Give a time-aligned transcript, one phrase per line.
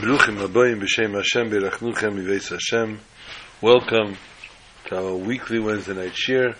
[0.00, 3.00] Bruchim Abayim B'Shem Hashem Berachnuchem Miveis Hashem.
[3.60, 4.16] Welcome
[4.86, 6.54] to our weekly Wednesday night shir.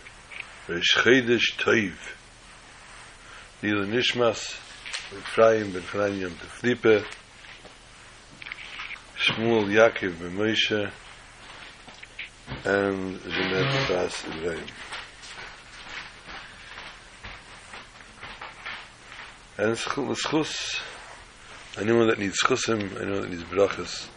[0.66, 1.94] Resh Chodesh Toiv.
[3.62, 4.58] Lila Nishmas,
[5.16, 7.04] Ephraim Ben Chanan Yom Teflipe,
[9.16, 10.90] Shmuel Yaakov Ben Moshe,
[12.64, 14.66] and Jeanette Bas Ibrahim.
[19.58, 20.80] And Schus,
[21.80, 24.08] anyone that needs chusim, anyone that needs brachas,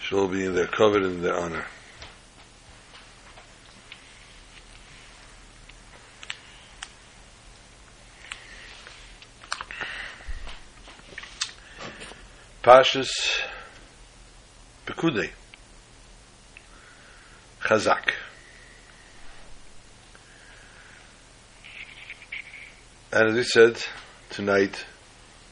[0.00, 1.64] should all be in their covered and their honor.
[12.62, 13.10] Pashas
[14.86, 15.30] Pekudei
[17.60, 18.12] Chazak.
[23.12, 23.82] And as we said,
[24.30, 24.84] tonight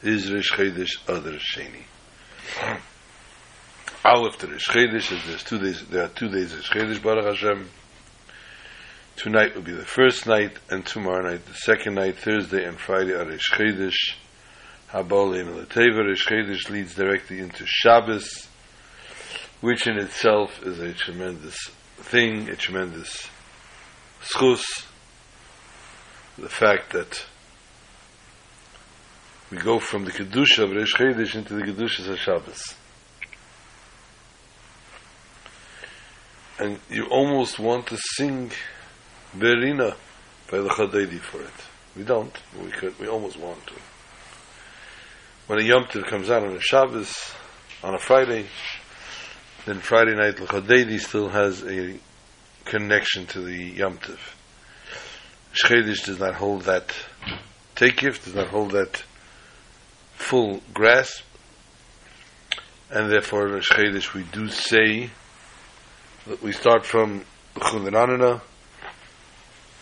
[0.03, 1.83] is Rish Chodesh Adar Sheni.
[4.03, 5.85] Aleph to Rish Chodesh is there's two days.
[5.87, 7.69] There are two days of Rish Chodesh Baruch Hashem.
[9.15, 12.17] Tonight will be the first night, and tomorrow night the second night.
[12.17, 14.15] Thursday and Friday are Rish Chodesh.
[14.91, 18.47] Habal in the Teva Rish Chodesh leads directly into Shabbos,
[19.61, 21.57] which in itself is a tremendous
[21.97, 23.29] thing, a tremendous
[24.23, 24.63] schus.
[26.39, 27.25] The fact that
[29.51, 32.73] we go from the Kedusha of Rish Chodesh into the Kedusha of Shabbos.
[36.57, 38.51] And you almost want to sing
[39.35, 39.95] Berina
[40.49, 41.49] by the Chadedi for it.
[41.97, 43.73] We don't, but we could, we almost want to.
[45.47, 47.13] When a Yom Tov comes out on a Shabbos,
[47.83, 48.45] on a Friday,
[49.65, 51.99] then Friday night the Chadedi still has a
[52.63, 54.19] connection to the Yom Tov.
[55.53, 56.95] Shchedish does not hold that
[57.75, 59.03] takif, does not hold that
[60.21, 61.23] full grasp,
[62.89, 65.09] and therefore in Shchedish we do say
[66.27, 68.41] that we start from Chulananana,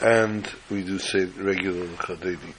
[0.01, 2.53] and we do say regular Chadedi.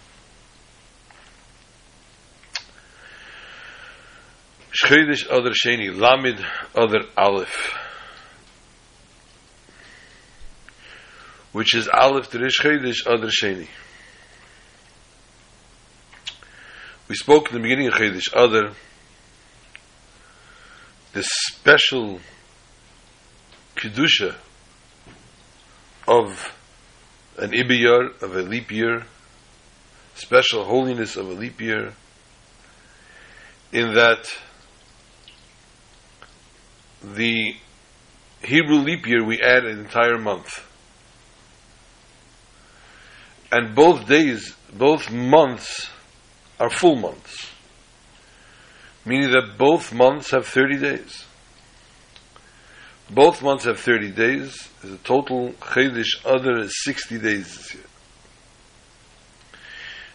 [4.73, 7.77] Shchedish Adar Sheni, Lamid Adar Aleph,
[11.53, 13.67] which is Aleph to Shchedish Adar Sheni.
[17.11, 18.71] We spoke in the beginning of Chodesh Adar
[21.13, 22.21] the special
[23.75, 24.37] kedusha
[26.07, 26.55] of
[27.37, 29.07] an ibiyar of a leap year,
[30.15, 31.95] special holiness of a leap year,
[33.73, 34.33] in that
[37.03, 37.57] the
[38.41, 40.65] Hebrew leap year we add an entire month.
[43.51, 45.91] And both days, both months
[46.61, 47.51] are full months.
[49.05, 51.25] Meaning that both months have 30 days.
[53.11, 54.69] Both months have 30 days.
[54.83, 57.85] The total Chedesh Adar is 60 days this year.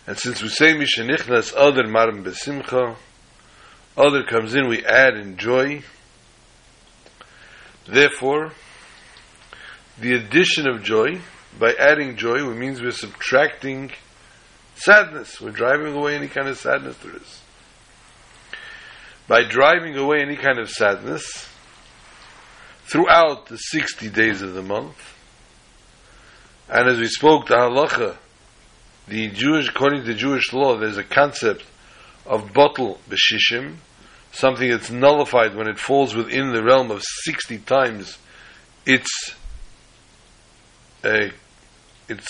[0.08, 2.96] And since we say Mishanichnas Adar Marim Besimcha,
[3.98, 5.82] Adar comes in, we add in joy.
[7.88, 8.52] Therefore,
[10.00, 11.20] the addition of joy,
[11.58, 13.92] by adding joy, means we're subtracting
[14.76, 15.42] sadness.
[15.42, 17.42] We're driving away any kind of sadness there is.
[19.28, 21.50] By driving away any kind of sadness
[22.92, 25.16] throughout the 60 days of the month,
[26.70, 28.18] and as we spoke, the halacha,
[29.08, 31.64] the Jewish, according to Jewish law, there's a concept
[32.26, 33.76] of batel beshishim,
[34.32, 38.18] something that's nullified when it falls within the realm of 60 times
[38.86, 39.10] its
[41.04, 41.30] uh,
[42.10, 42.28] its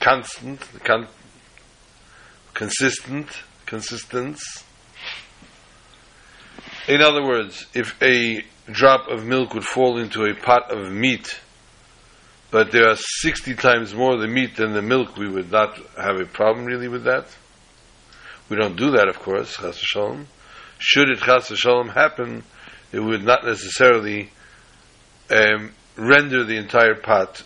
[0.00, 1.08] constant, con-
[2.54, 3.28] consistent,
[3.66, 4.64] consistence.
[6.86, 11.40] In other words, if a drop of milk would fall into a pot of meat,
[12.50, 16.16] but there are 60 times more the meat than the milk, we would not have
[16.20, 17.26] a problem really with that.
[18.48, 20.24] We don't do that, of course, chas v'shalom.
[20.78, 22.42] Should it chas v'shalom happen,
[22.92, 24.30] it would not necessarily
[25.30, 27.42] um, render the entire pot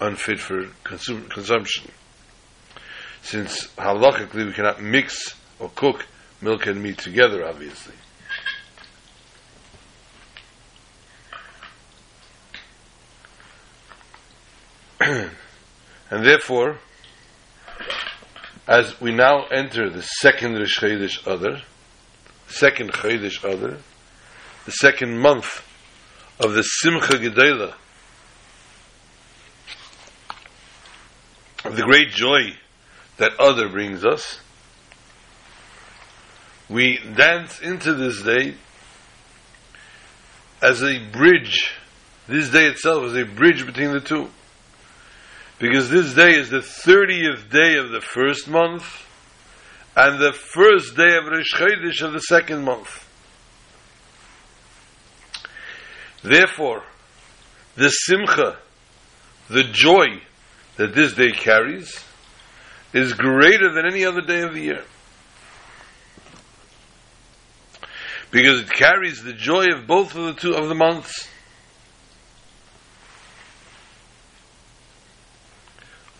[0.00, 1.90] unfit for consum- consumption.
[3.22, 6.06] Since halachically we cannot mix or cook
[6.40, 7.94] milk and meat together, obviously.
[15.00, 15.30] and
[16.10, 16.78] therefore,
[18.66, 21.62] as we now enter the second Rish Adar,
[22.48, 23.78] second Chodesh Adar,
[24.64, 25.66] the second month
[26.38, 27.74] of the Simcha Gedolah,
[31.64, 32.56] of the great joy
[33.18, 34.40] that Adar brings us,
[36.68, 38.54] We dance into this day
[40.62, 41.72] as a bridge.
[42.28, 44.28] This day itself is a bridge between the two.
[45.58, 49.06] Because this day is the 30th day of the first month
[49.96, 53.06] and the first day of Rosh Chodesh of the second month.
[56.22, 56.84] Therefore,
[57.76, 58.58] the simcha,
[59.48, 60.22] the joy
[60.80, 62.02] that this day carries,
[62.94, 64.82] is greater than any other day of the year.
[68.30, 71.28] Because it carries the joy of both of the two of the months.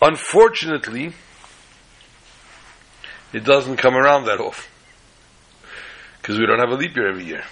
[0.03, 1.15] Unfortunately,
[3.33, 4.71] it doesn't come around that often.
[6.21, 7.45] Because we don't have a leap year every year.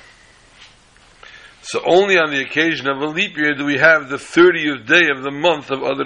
[1.62, 5.06] So only on the occasion of a leap year do we have the 30th day
[5.08, 6.04] of the month of Adar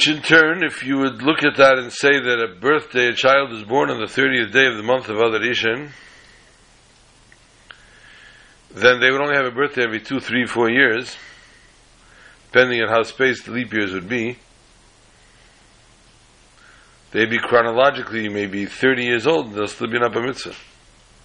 [0.00, 3.12] Which in turn, if you would look at that and say that a birthday, a
[3.12, 5.90] child is born on the 30th day of the month of Adar Rishon,
[8.70, 11.18] then they would only have a birthday every two, three, four years,
[12.50, 14.38] depending on how spaced the leap years would be.
[17.10, 20.54] They'd be chronologically maybe 30 years old, and they'll still be in Upper Mitzvah.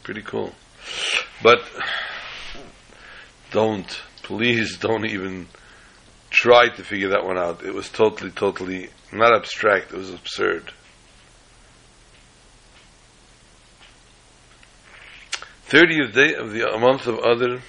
[0.03, 0.51] Pretty cool.
[1.41, 1.61] But
[3.51, 3.87] don't,
[4.21, 5.47] please don't even
[6.35, 7.63] try to figure that one out.
[7.63, 10.73] It was totally, totally not abstract, it was absurd.
[15.69, 17.59] 30th day of the month of Adar.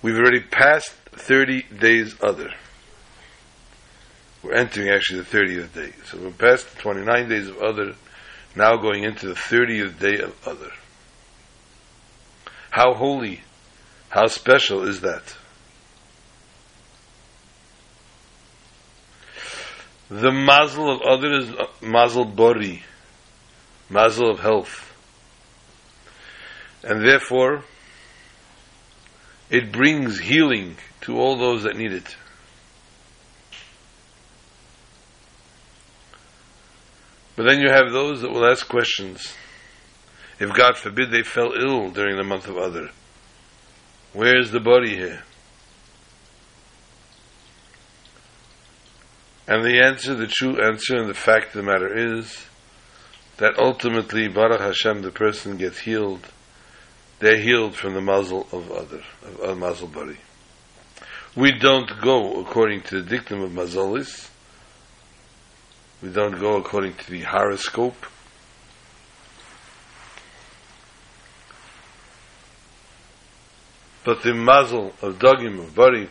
[0.00, 2.50] we've already passed 30 days Adar.
[4.42, 5.92] We're entering actually the 30th day.
[6.06, 7.94] So we're past the 29 days of Adar,
[8.56, 10.72] now going into the 30th day of Adar.
[12.70, 13.42] How holy,
[14.10, 15.36] how special is that?
[20.10, 22.82] The mazel of Adar is uh, mazel bori,
[23.88, 24.92] mazel of health.
[26.82, 27.64] And therefore,
[29.50, 32.16] it brings healing to all those that need it.
[37.36, 39.34] But then you have those that will ask questions.
[40.38, 42.90] If God forbid they fell ill during the month of Adar,
[44.12, 45.23] where is the body here?
[49.46, 52.46] And the answer, the true answer, and the fact of the matter is
[53.36, 56.28] that ultimately, Baruch Hashem, the person gets healed
[57.24, 60.18] they're healed from the mazel of Adar, of a mazel body.
[61.34, 64.28] We don't go according to the dictum of Mazolis.
[66.02, 67.96] We don't go according to the horoscope.
[74.04, 76.08] But the mazel of Dagim, of body,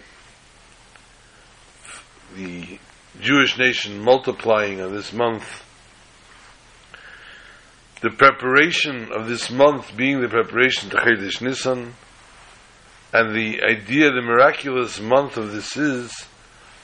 [2.36, 2.80] the
[3.22, 5.64] Jewish nation multiplying on this month,
[8.02, 11.94] the preparation of this month being the preparation to Chedesh Nisan,
[13.14, 16.26] and the idea, the miraculous month of this is,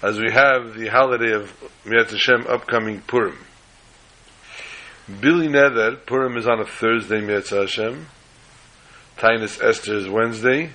[0.02, 1.52] as we have the holiday of
[1.84, 3.38] Miyat Hashem upcoming Purim.
[5.10, 8.08] Bli Neder, Purim is on a Thursday, Miyat Hashem.
[9.18, 10.70] Taanis Esther is Wednesday.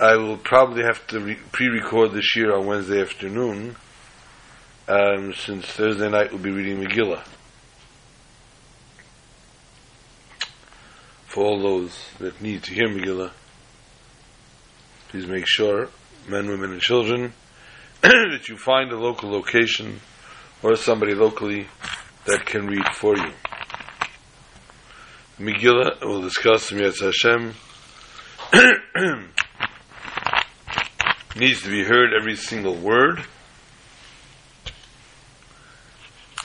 [0.00, 3.76] I will probably have to re- pre-record this year on Wednesday afternoon,
[4.88, 7.24] um, since Thursday night we'll be reading Megillah.
[11.32, 13.30] for all those that need to hear Megillah,
[15.08, 15.88] please make sure,
[16.28, 17.32] men, women, and children,
[18.02, 19.98] that you find a local location
[20.62, 21.68] or somebody locally
[22.26, 23.32] that can read for you.
[25.40, 27.54] Megillah, we'll discuss Miyatz Hashem,
[31.36, 33.24] needs to be heard every single word.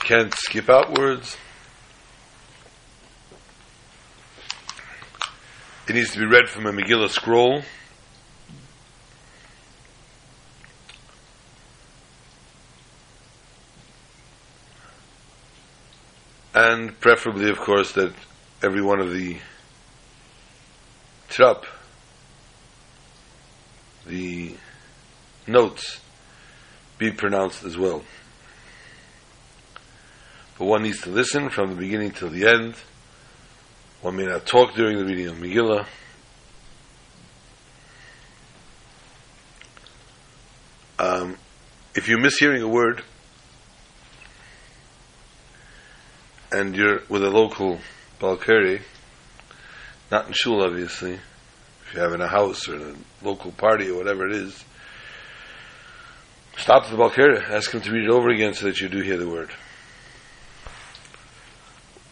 [0.08, 1.36] Can't skip out words.
[5.86, 7.60] It needs to be read from a Megillah scroll.
[16.54, 18.14] And preferably, of course, that
[18.62, 19.36] every one of the
[21.28, 21.66] trap,
[24.06, 24.56] the
[25.46, 26.00] notes,
[26.96, 28.02] be pronounced as well.
[30.58, 32.74] But one needs to listen from the beginning till the end.
[34.02, 35.86] One may not talk during the reading of Megillah.
[40.98, 41.36] Um,
[41.94, 43.02] if you miss hearing a word,
[46.50, 47.78] and you're with a local
[48.20, 48.82] Balkari,
[50.10, 53.96] not in shul obviously, if you have in a house or a local party or
[53.96, 54.64] whatever it is,
[56.58, 59.16] Stop the Balkira, ask him to read it over again so that you do hear
[59.16, 59.50] the word.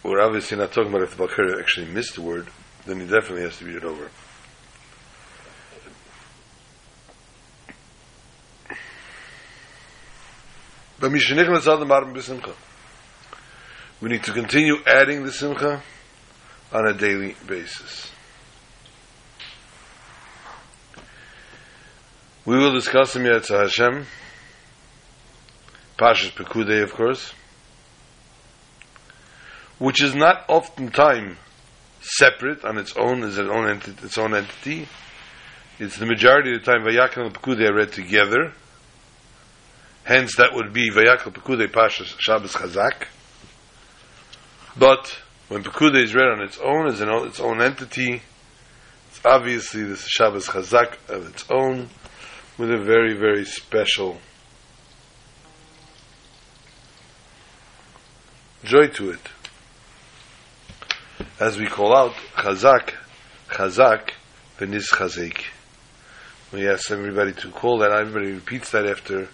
[0.07, 2.47] We're obviously not talking about if the Balkira actually missed the word,
[2.87, 4.09] then he definitely has to read it over.
[14.01, 15.83] We need to continue adding the simcha
[16.73, 18.09] on a daily basis.
[22.45, 24.07] We will discuss him yet Hashem,
[25.99, 27.33] Pashas Pekudei, of course,
[29.78, 31.37] which is not often time
[32.00, 34.06] separate on its own as its own entity.
[34.06, 34.88] Its own entity.
[35.78, 38.52] It's the majority of the time Vayakhel and Pekudei are read together.
[40.04, 43.09] Hence, that would be Vayakhel Pekudei Pashas Shabbos Chazak.
[44.78, 45.18] But
[45.49, 48.23] when Pekudei is read on its own as an, its own entity,
[49.11, 51.90] it's obviously this Shabbos Chazak of its own
[52.56, 54.18] with a very, very special
[58.64, 59.21] joy to it.
[61.38, 62.95] As we call out, Chazak,
[63.50, 64.12] Chazak,
[64.59, 65.45] Veniz Chazek.
[66.50, 69.28] We ask everybody to call that, everybody repeats that after,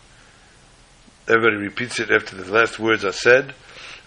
[1.29, 3.55] everybody repeats it after the last words are said,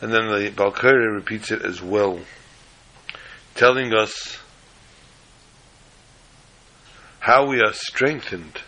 [0.02, 2.20] and then the Balkari repeats it as well,
[3.54, 4.40] telling us
[7.20, 8.60] how we are strengthened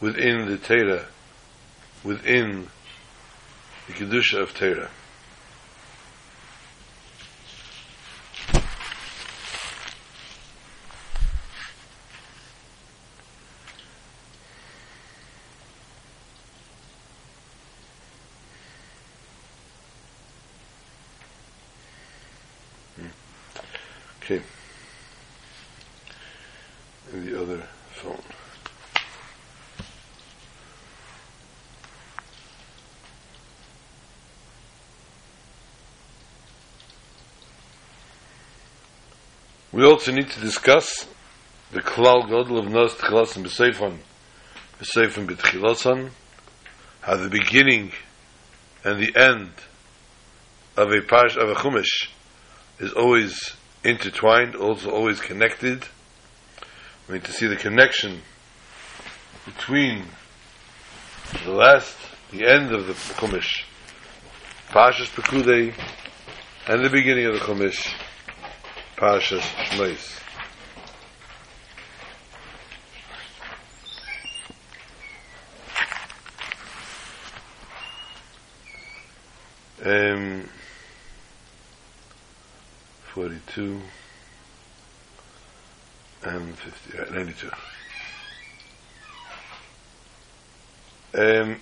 [0.00, 1.06] within the Torah,
[2.02, 2.68] within
[3.86, 4.90] the Kedusha of Torah.
[22.96, 23.06] Hmm.
[24.22, 24.42] Okay.
[27.12, 27.62] And the other
[27.94, 28.20] phone.
[39.82, 41.08] We also need to discuss
[41.72, 43.98] the Klal Gadol of Nos Tchilas and B'Seifon,
[44.78, 46.10] B'Seifon B'Tchilasan,
[47.00, 47.90] how the beginning
[48.84, 49.50] and the end
[50.76, 52.10] of a pash of a chumash
[52.78, 55.84] is always intertwined, also always connected.
[57.08, 58.20] We need to see the connection
[59.44, 60.04] between
[61.44, 61.96] the last,
[62.30, 63.64] the end of the chumash,
[64.68, 65.74] Pashas Pekudei,
[66.68, 67.92] and the beginning of the chumash,
[69.02, 70.20] Parshas Shmois.
[79.84, 80.48] Um,
[83.12, 83.80] 42
[86.22, 87.50] and 50, right, 92.
[91.14, 91.60] Um,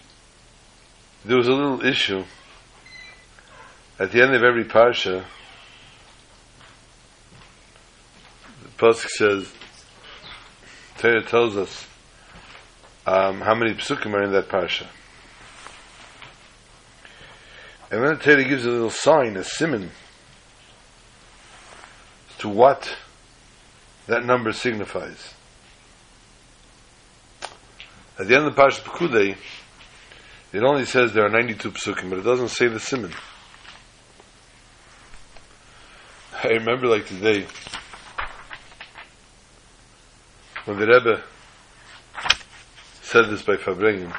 [1.24, 2.22] there was a little issue
[3.98, 5.24] at the end of every parsha
[8.80, 9.52] Pasuk says,
[10.96, 11.86] Torah tells us
[13.06, 14.86] um, how many psukim are in that parsha.
[17.90, 19.90] And then the Torah gives a little sign, a simon,
[22.38, 22.96] to what
[24.06, 25.34] that number signifies.
[28.18, 29.36] At the end of the Parsha Pekudei,
[30.54, 33.12] it only says there are 92 psukim, but it doesn't say the simon.
[36.42, 37.46] I remember like today,
[40.64, 41.22] when the Rebbe
[43.02, 44.14] said this by Farbrengen,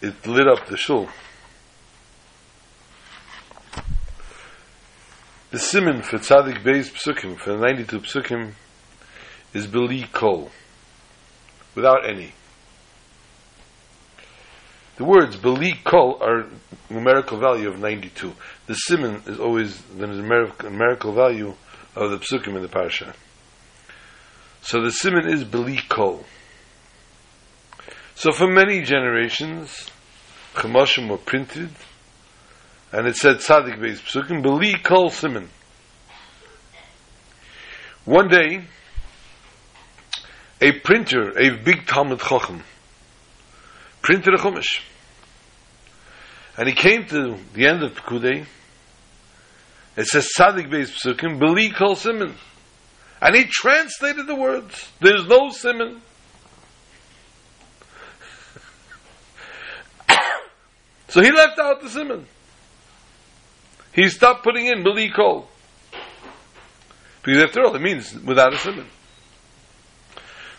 [0.00, 1.08] it lit up the shul.
[5.50, 8.52] The simon for tzaddik beis psukim, for the 92 psukim,
[9.54, 10.50] is beli kol,
[11.74, 12.32] without any.
[14.96, 16.46] The words beli kol are
[16.90, 18.34] numerical value of 92.
[18.66, 21.54] The simon is always the numerical value
[21.98, 23.14] of the psukim in the parsha.
[24.62, 26.24] So the simon is beli kol.
[28.14, 29.90] So for many generations,
[30.54, 31.70] chumashim were printed,
[32.92, 35.48] and it said tzaddik beis psukim beli kol simon.
[38.04, 38.64] One day,
[40.60, 42.62] a printer, a big Talmud Chochem,
[44.02, 44.80] printed a chumash,
[46.56, 48.46] and he came to the end of Pekudei,
[49.98, 51.98] it says Tzaddik Beis Psukim, Beli Kol.
[53.20, 54.88] And he translated the words.
[55.00, 56.00] There's no Simon.
[61.08, 62.26] so he left out the Simon.
[63.92, 65.48] He stopped putting in Beli Kol.
[67.24, 68.86] Because after all, it means without a Simon.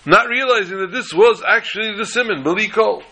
[0.05, 3.03] not realizing that this was actually the simon, Balikol.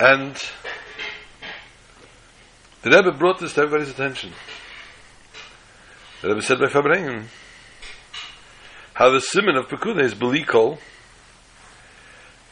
[0.00, 0.34] And
[2.80, 4.32] the Rebbe brought this to everybody's attention.
[6.22, 7.26] The Rebbe said by Farbrengen
[8.94, 10.78] how the simon of Pekudei is Belikol,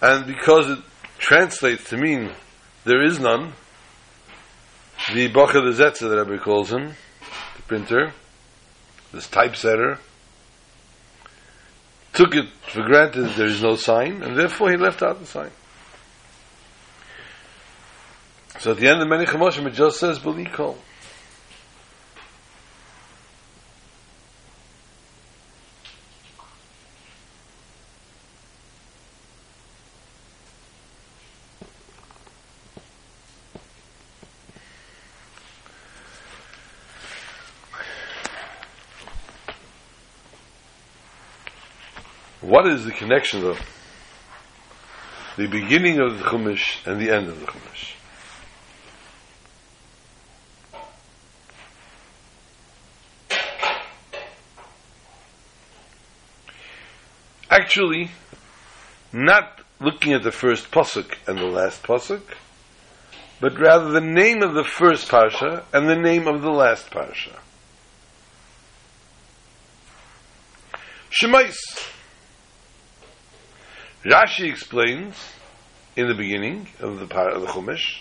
[0.02, 0.78] and because it
[1.19, 2.33] translates to mean
[2.85, 3.55] there is none,
[5.14, 6.93] the Bacha the Zetzer that Rebbe calls him,
[7.57, 8.12] the printer,
[9.11, 9.99] this typesetter,
[12.12, 15.50] took it for granted there is no sign, and therefore he left out the sign.
[18.61, 20.77] So at the end of many Chumashim, it just says Belikol.
[42.41, 43.57] What is the connection though?
[45.37, 47.98] The beginning of the Chumash and the end of the Chumash.
[57.78, 58.11] Actually,
[59.12, 62.23] not looking at the first pasuk and the last pasuk,
[63.40, 67.37] but rather the name of the first parsha and the name of the last parsha.
[71.12, 71.54] Shemais.
[74.04, 75.14] Rashi explains
[75.94, 78.00] in the beginning of the part of the Chumash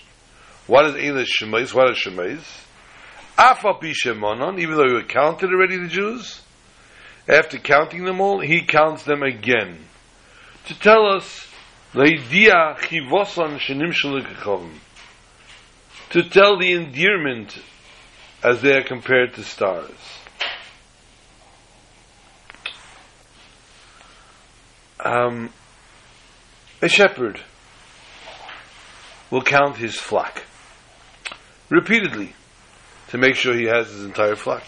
[0.65, 2.41] what is Eilis Shemais, what is Shemais.
[3.37, 6.41] Afapi Shemonon, even though he counted already the Jews,
[7.27, 9.85] after counting them all, he counts them again
[10.65, 11.47] to tell us
[16.09, 17.57] to tell the endearment
[18.43, 19.91] as they are compared to stars.
[24.99, 25.51] Um,
[26.81, 27.39] a shepherd
[29.31, 30.43] will count his flock
[31.69, 32.33] repeatedly
[33.09, 34.63] to make sure he has his entire flock.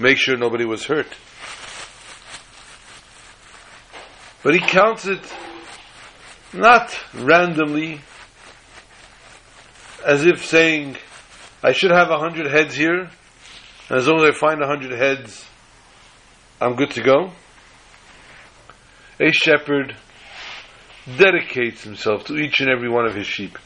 [0.00, 1.08] Make sure nobody was hurt.
[4.42, 5.20] But he counts it
[6.52, 8.00] not randomly,
[10.06, 10.96] as if saying,
[11.62, 13.10] I should have a hundred heads here,
[13.88, 15.44] and as long as I find a hundred heads,
[16.60, 17.32] I'm good to go.
[19.20, 19.96] A shepherd
[21.16, 23.58] dedicates himself to each and every one of his sheep.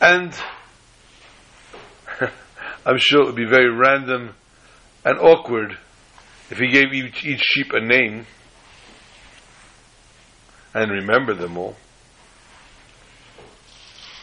[0.00, 0.32] And
[2.86, 4.34] I'm sure it would be very random
[5.04, 5.76] and awkward
[6.50, 8.26] if he gave each, each sheep a name
[10.74, 11.76] and remember them all.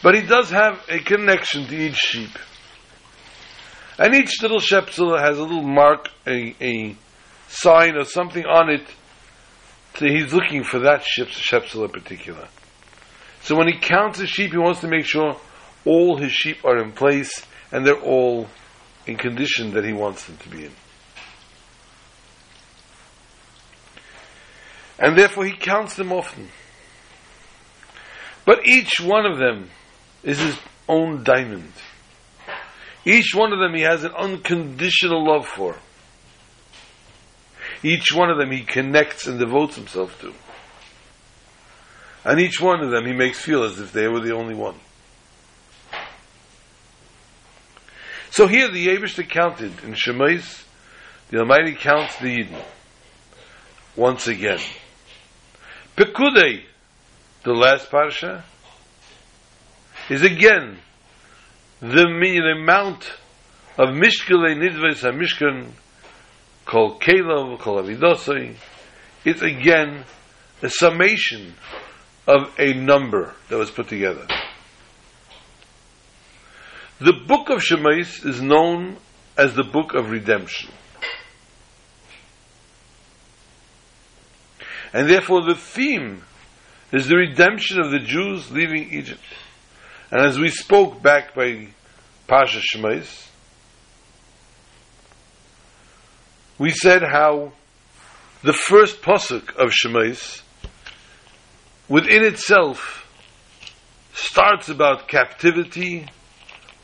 [0.02, 2.30] But he does have a connection to each sheep.
[3.98, 6.96] And each little shepzilla has a little mark, a, a
[7.48, 8.86] sign or something on it.
[9.96, 12.46] So he's looking for that shepzilla in particular.
[13.42, 15.36] So when he counts his sheep, he wants to make sure
[15.84, 18.46] all his sheep are in place and they're all
[19.06, 20.72] in condition that he wants them to be in.
[24.98, 26.48] And therefore he counts them often.
[28.44, 29.70] But each one of them
[30.22, 30.58] is his
[30.88, 31.72] own diamond.
[33.04, 35.76] Each one of them he has an unconditional love for.
[37.82, 40.34] Each one of them he connects and devotes himself to.
[42.24, 44.74] And each one of them he makes feel as if they were the only one.
[48.30, 50.64] So here the Yavishta counted in Shemais,
[51.30, 52.56] the Almighty counts the Eden
[53.96, 54.60] once again.
[55.98, 56.62] Pekudei,
[57.42, 58.44] the last parsha,
[60.08, 60.78] is again
[61.80, 63.14] the, the amount
[63.76, 65.72] of Mishkele Nidves HaMishkan
[66.64, 68.54] called Kalov, called Avidosai.
[69.24, 70.04] It's again
[70.62, 71.54] a summation
[72.28, 74.28] of a number that was put together.
[77.00, 78.98] The book of Shemais is known
[79.36, 80.70] as the book of redemption.
[84.92, 86.22] And therefore the theme
[86.92, 89.22] is the redemption of the Jews leaving Egypt.
[90.10, 91.68] And as we spoke back by
[92.26, 93.26] Pasha Shemais,
[96.58, 97.52] we said how
[98.42, 100.42] the first pasuk of Shemais
[101.88, 103.06] within itself
[104.14, 106.06] starts about captivity,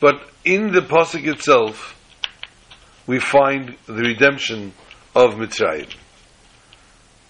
[0.01, 0.15] but
[0.45, 1.91] in the pasuk itself
[3.07, 4.73] we find the redemption
[5.15, 5.93] of Mitzrayim.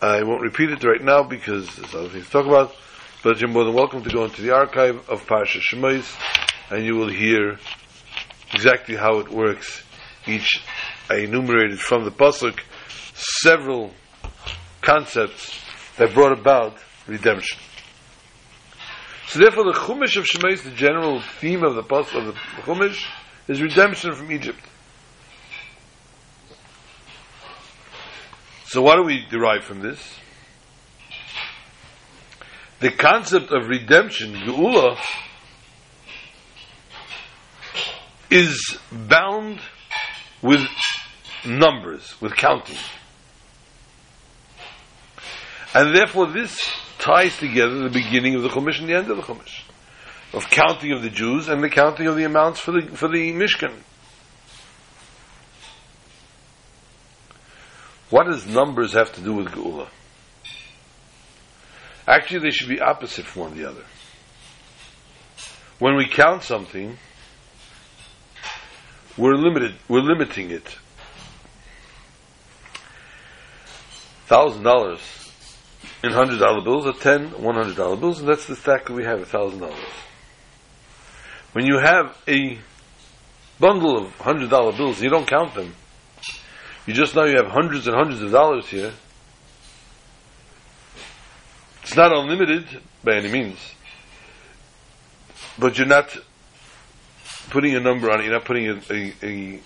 [0.04, 2.74] I won't repeat it right now because there's other things to talk about.
[3.22, 6.04] but you're more than welcome to go into the archive of Parsha Shemais,
[6.70, 7.58] and you will hear
[8.52, 9.82] exactly how it works.
[10.26, 10.62] Each
[11.08, 12.60] I enumerated from the pasuk
[13.14, 13.94] several
[14.82, 15.58] concepts
[15.96, 17.58] that brought about redemption.
[19.28, 23.06] So therefore, the Chumash of Shemais, the general theme of the pasuk of the Chumash,
[23.48, 24.60] is redemption from Egypt.
[28.74, 30.00] So what do we derive from this?
[32.80, 34.98] The concept of redemption, Geula,
[38.32, 39.60] is bound
[40.42, 40.66] with
[41.46, 42.78] numbers, with counting.
[45.72, 49.22] And therefore this ties together the beginning of the Chumash and the end of the
[49.22, 49.62] Chumash.
[50.32, 53.32] Of counting of the Jews and the counting of the amounts for the, for the
[53.34, 53.72] Mishkan.
[58.10, 59.88] What does numbers have to do with Geula?
[62.06, 63.84] Actually, they should be opposite from one the other.
[65.78, 66.98] When we count something,
[69.16, 70.76] we're limited, we're limiting it.
[74.26, 75.00] Thousand dollars
[76.02, 78.92] in hundred dollar bills are ten one hundred dollar bills, and that's the stack that
[78.92, 79.78] we have, a thousand dollars.
[81.52, 82.58] When you have a
[83.58, 85.74] bundle of hundred dollar bills, you don't count them.
[86.86, 88.92] You just know you have hundreds and hundreds of dollars here.
[91.82, 92.66] It's not unlimited
[93.02, 93.58] by any means.
[95.58, 96.16] But you're not
[97.50, 99.60] putting a number on it, you're not putting a, a, a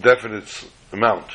[0.00, 1.26] definite amount.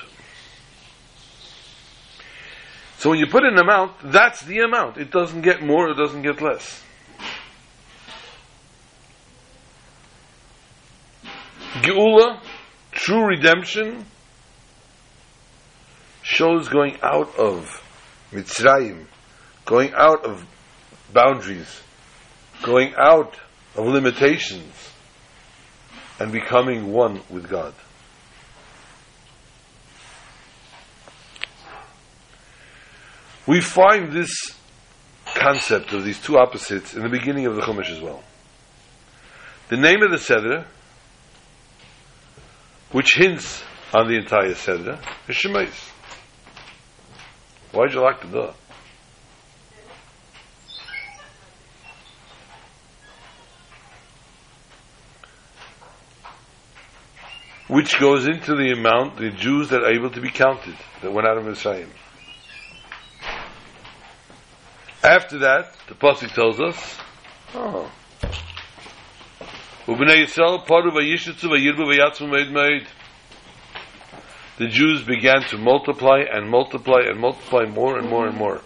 [3.00, 4.98] So when you put an amount, that's the amount.
[4.98, 6.84] It doesn't get more, it doesn't get less.
[11.82, 12.42] Geula,
[12.92, 14.06] true redemption,
[16.28, 17.82] shows going out of
[18.34, 19.06] Mitzrayim,
[19.66, 20.46] going out of
[21.14, 21.82] boundaries,
[22.64, 23.38] going out
[23.76, 24.74] of limitations,
[26.20, 27.74] and becoming one with God.
[33.46, 34.30] We find this
[35.34, 38.22] concept of these two opposites in the beginning of the Chumash as well.
[39.70, 40.66] The name of the Seder,
[42.92, 43.64] which hints
[43.94, 45.94] on the entire Seder, is Shemais.
[47.72, 48.54] Why'd you lock the door?
[57.68, 61.28] Which goes into the amount the Jews that are able to be counted, that went
[61.28, 61.86] out of Messiah.
[65.04, 66.98] After that, the Pasuk tells us,
[67.54, 67.92] oh,
[69.86, 72.88] Ubnei Yisrael paru vayishitzu vayirbu vayatzmu meid meid
[74.58, 78.62] the Jews began to multiply and multiply and multiply more and more and more.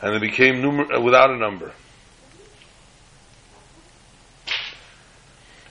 [0.00, 1.72] And they became numer- uh, without a number.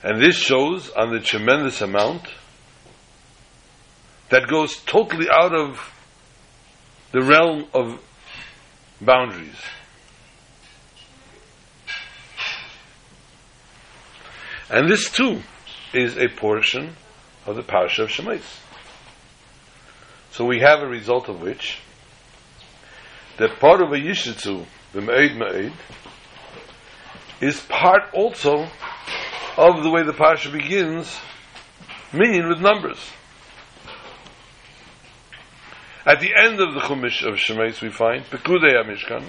[0.04, 2.28] And this shows on the tremendous amount
[4.30, 5.92] that goes totally out of
[7.12, 8.00] the realm of
[9.00, 9.56] boundaries.
[14.70, 15.42] And this too
[15.94, 16.96] is a portion
[17.46, 18.63] of the parasha of Shemais.
[20.34, 21.80] So we have a result of which
[23.38, 25.72] that part of a yishitzu, the me'ed
[27.40, 28.68] is part also
[29.58, 31.20] of the way the parsha begins,
[32.12, 32.98] meaning with numbers.
[36.04, 39.24] At the end of the Chumash of Shemais we find Pekudei HaMishkan,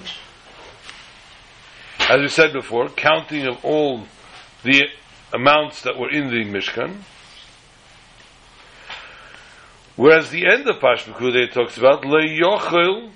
[2.09, 4.05] as we said before, counting of all
[4.63, 4.85] the
[5.31, 7.03] amounts that were in the Mishkan,
[9.95, 13.11] Whereas the end of Pash Pekudei talks about Le Yochel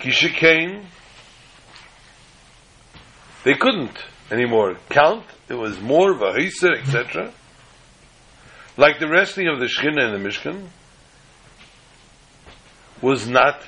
[0.00, 0.84] Kishikain.
[3.44, 3.98] They couldn't
[4.30, 5.26] anymore count.
[5.48, 7.32] It was more Vahiser, etc.
[8.78, 10.68] Like the resting of the Shekhinah and the Mishkan
[13.02, 13.62] was not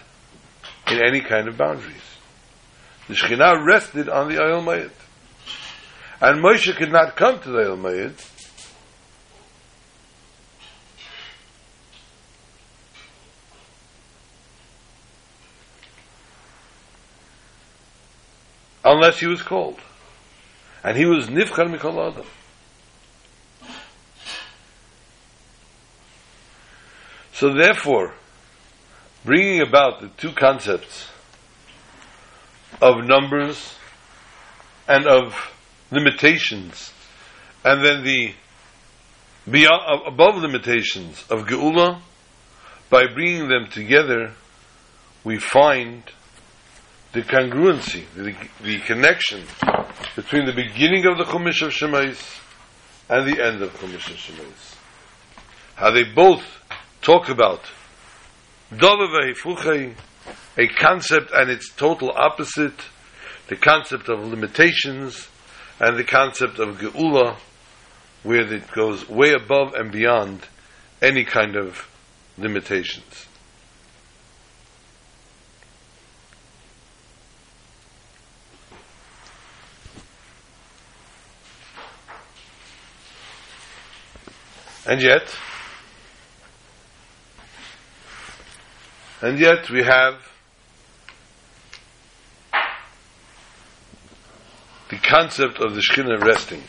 [0.91, 1.97] in any kind of boundaries.
[3.09, 4.91] The Shekhinah rested on the Oil Mayit.
[6.21, 8.36] And Moshe could not come to the Oil Mayit
[18.97, 19.79] unless he was called.
[20.83, 22.27] And he was Nifchar Mikol Adam.
[27.33, 28.15] So therefore,
[29.25, 31.09] bringing about the two concepts
[32.81, 33.75] of numbers
[34.89, 35.35] and of
[35.91, 36.93] limitations,
[37.63, 38.33] and then the
[39.51, 42.01] beyond, above limitations of Geula,
[42.89, 44.33] by bringing them together,
[45.25, 46.05] we find
[47.17, 49.43] the congruency, the, the connection
[50.15, 52.41] between the beginning of the Chumash of Shemais
[53.09, 54.77] and the end of Chumash of Shemais.
[55.77, 56.45] How they both
[57.01, 57.63] talk about
[60.59, 62.85] a concept and its total opposite,
[63.49, 65.29] the concept of limitations
[65.81, 67.39] and the concept of Geula,
[68.25, 70.43] where it goes way above and beyond
[71.01, 71.89] any kind of
[72.37, 73.26] limitations.
[84.89, 85.37] And yet,
[89.21, 90.15] and yet we have
[94.89, 96.63] the concept of the Shekhinah resting.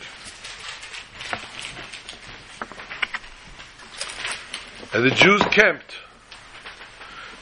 [4.92, 5.94] And the Jews camped.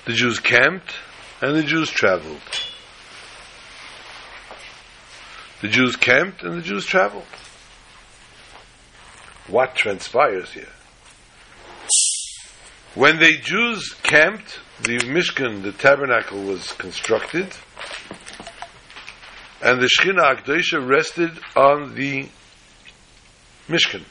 [0.05, 0.95] The Jews camped
[1.41, 2.43] and the Jews traveled.
[5.63, 7.25] The Jews camped and the Jews traveled
[9.49, 10.69] what transpires here.
[12.95, 17.55] When the Jews camped, the Mishkan, the tabernacle, was constructed,
[19.63, 22.29] and the Shekhinah Akdosha rested on the
[23.69, 24.03] Mishkan.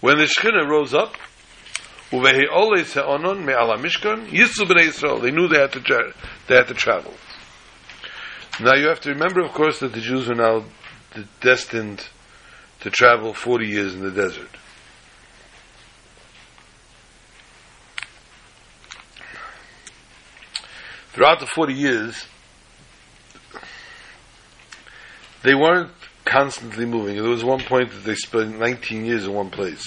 [0.00, 1.14] When the Shekhinah rose up,
[3.78, 4.30] Mishkan,
[5.22, 6.12] they knew they had to tra-
[6.46, 7.14] they had to travel.
[8.60, 10.64] Now you have to remember, of course, that the Jews were now
[11.40, 12.08] destined
[12.84, 14.50] to travel 40 years in the desert.
[21.14, 22.26] Throughout the 40 years,
[25.42, 25.92] they weren't
[26.26, 27.16] constantly moving.
[27.16, 29.82] There was one point that they spent 19 years in one place.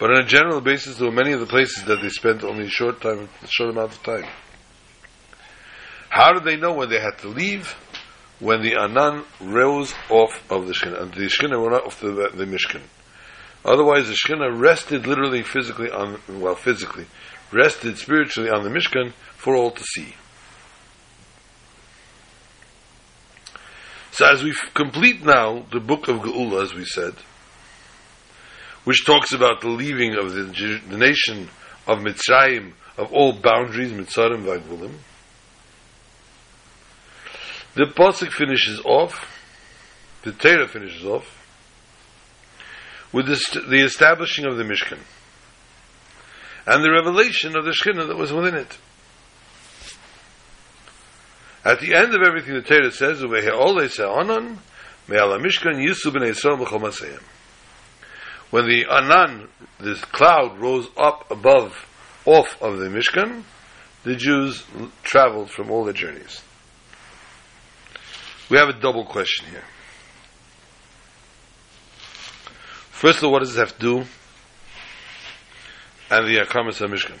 [0.00, 2.64] But on a general basis, there were many of the places that they spent only
[2.64, 4.24] a short time, a short amount of time.
[6.08, 7.76] How did they know when they had to leave?
[8.42, 12.44] When the Anan rose off of the Shekhinah, and the Shekhinah went off the, the
[12.44, 12.82] Mishkan.
[13.64, 17.06] Otherwise, the Shekhinah rested literally, physically on, well, physically,
[17.52, 20.16] rested spiritually on the Mishkan for all to see.
[24.10, 27.14] So as we complete now the book of Geula, as we said,
[28.82, 31.48] which talks about the leaving of the, the nation
[31.86, 34.96] of Mitzrayim, of all boundaries, Mitzarim, Vagvulim,
[37.74, 39.28] the Pasuk finishes off,
[40.22, 41.38] the Torah finishes off,
[43.12, 44.98] with the, the establishing of the Mishkan
[46.66, 48.78] and the revelation of the Shekhinah that was within it.
[51.64, 53.22] At the end of everything, the Torah says.
[53.22, 53.30] When
[58.66, 61.86] the Anan, this cloud, rose up above,
[62.24, 63.44] off of the Mishkan,
[64.02, 64.64] the Jews
[65.02, 66.42] traveled from all their journeys.
[68.52, 69.64] We have a double question here.
[72.90, 74.04] First of all, what does this have to do?
[76.10, 77.18] And the Akamas Mishkan.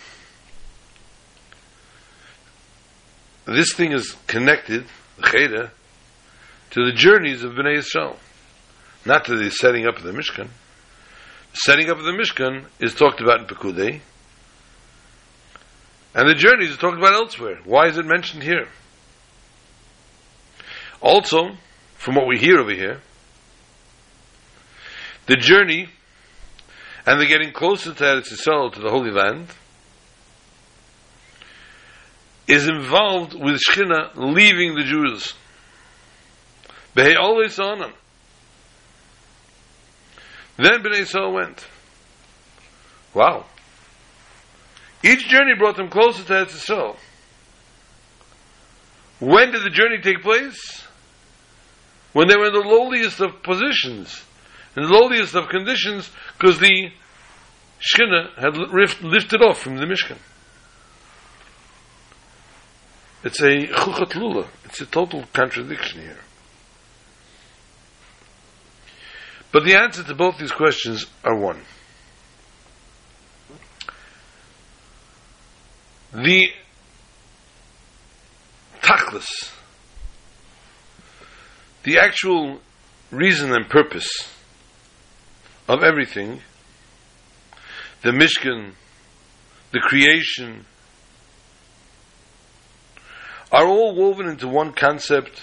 [3.46, 4.84] This thing is connected,
[5.16, 5.70] the Cheda,
[6.72, 8.18] to the journeys of Bnei Yisrael,
[9.06, 10.50] not to the setting up of the Mishkan.
[11.52, 14.02] The setting up of the Mishkan is talked about in Pekudei,
[16.14, 17.58] and the journeys are talked about elsewhere.
[17.64, 18.68] Why is it mentioned here?
[21.02, 21.56] Also,
[21.96, 23.00] from what we hear over here,
[25.26, 25.88] the journey
[27.04, 29.48] and the getting closer to Eretz Yisrael, to the Holy Land,
[32.46, 35.34] is involved with Shechina leaving the Jews.
[36.94, 37.92] They always on them.
[40.56, 41.66] Then Bnei Yisrael went.
[43.14, 43.46] Wow.
[45.02, 46.96] Each journey brought them closer to Eretz Yisrael.
[49.18, 50.81] When did the journey take place?
[52.12, 54.22] When they were in the lowliest of positions,
[54.76, 56.90] in the lowliest of conditions, because the
[57.80, 58.56] Shekhinah had
[59.02, 60.18] lifted off from the Mishkan.
[63.24, 64.48] It's a chuchat lula.
[64.64, 66.18] It's a total contradiction here.
[69.52, 71.60] But the answer to both these questions are one.
[76.12, 76.48] The
[78.82, 79.50] tachlis,
[81.84, 82.60] the actual
[83.10, 84.08] reason and purpose
[85.68, 86.40] of everything,
[88.02, 88.72] the Mishkan,
[89.72, 90.64] the creation,
[93.50, 95.42] are all woven into one concept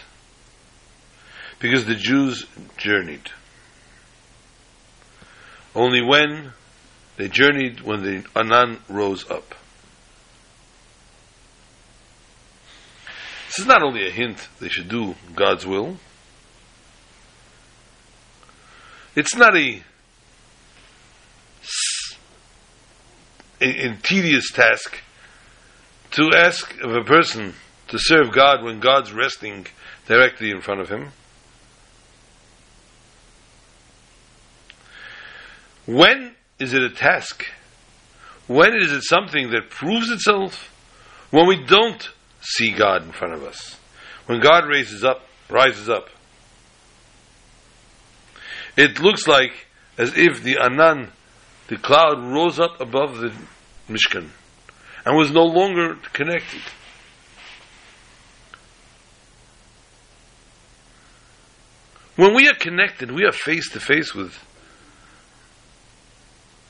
[1.60, 2.46] because the Jews
[2.78, 3.30] journeyed.
[5.76, 6.54] Only when
[7.18, 9.54] they journeyed, when the Anan rose up.
[13.48, 15.98] This is not only a hint they should do God's will.
[19.20, 19.82] It's not a,
[23.60, 25.02] a, a tedious task
[26.12, 27.54] to ask of a person
[27.90, 29.68] to serve God when God's resting
[30.08, 31.10] directly in front of him.
[35.86, 37.44] When is it a task?
[38.48, 40.74] When is it something that proves itself?
[41.30, 43.76] When we don't see God in front of us.
[44.28, 46.08] When God raises up, rises up.
[48.80, 49.52] It looks like
[49.98, 51.12] as if the Anan,
[51.68, 53.34] the cloud, rose up above the
[53.90, 54.30] Mishkan
[55.06, 56.62] and was no longer connected.
[62.16, 64.34] When we are connected, we are face to face with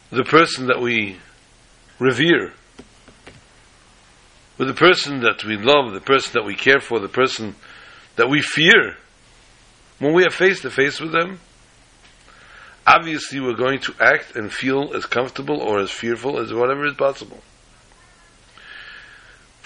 [0.09, 1.17] the person that we
[1.99, 2.53] revere,
[4.57, 7.53] with the person that we love, the person that we care for, the person
[8.15, 8.97] that we fear.
[9.99, 11.39] When we are face to face with them,
[12.85, 16.95] obviously we're going to act and feel as comfortable or as fearful as whatever is
[16.95, 17.39] possible.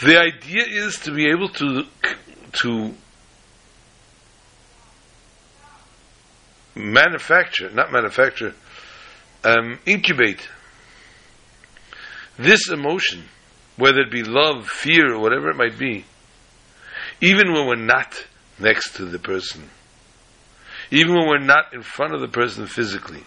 [0.01, 1.83] The idea is to be able to
[2.61, 2.93] to
[6.75, 8.53] manufacture, not manufacture,
[9.43, 10.47] um, incubate
[12.37, 13.23] this emotion,
[13.77, 16.05] whether it be love, fear, or whatever it might be,
[17.21, 18.25] even when we're not
[18.59, 19.69] next to the person,
[20.93, 23.23] even when we're not in front of the person physically.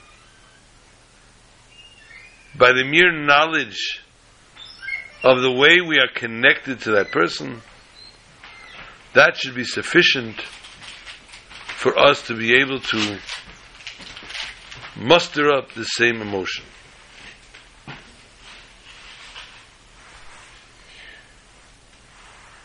[2.57, 4.01] By the mere knowledge
[5.25, 7.61] of the way we are connected to that person,
[9.15, 13.19] that should be sufficient for us to be able to
[14.97, 16.65] muster up the same emotion.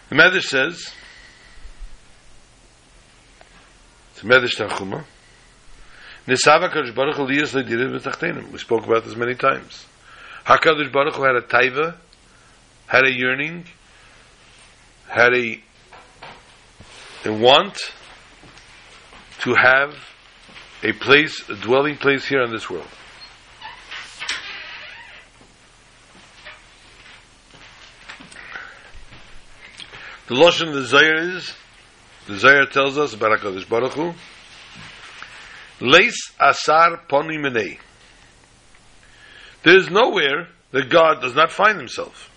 [0.09, 0.93] The Medrash says,
[4.21, 5.03] it's Medrash Tanchuma,
[6.27, 8.51] Nisava Kadosh Baruch Hu liyas le'dirid v'tachtenim.
[8.51, 9.85] We spoke about this many times.
[10.45, 11.95] HaKadosh Baruch Hu had a taiva,
[12.87, 13.65] had a yearning,
[15.07, 15.61] had a,
[17.25, 17.77] a want
[19.41, 19.95] to have
[20.83, 22.87] a place, a dwelling place here on this world.
[30.27, 31.53] The Lashon of the Zohar is,
[32.27, 34.13] the Zohar tells us about HaKadosh Baruch Hu,
[35.81, 37.79] Leis asar poni.
[39.63, 42.29] There is nowhere that God does not find himself.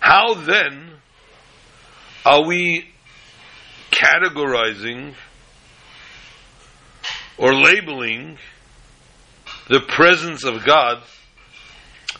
[0.00, 0.92] How then
[2.24, 2.88] are we
[3.90, 5.14] categorizing
[7.36, 8.38] or labeling
[9.68, 11.02] the presence of God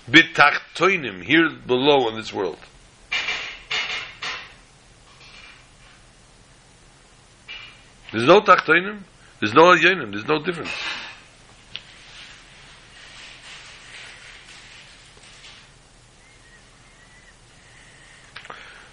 [0.09, 2.59] bitachtoinim, here below in this world?
[8.13, 9.01] There's no tachtoinim,
[9.41, 10.71] there's no alyonim, there's no difference.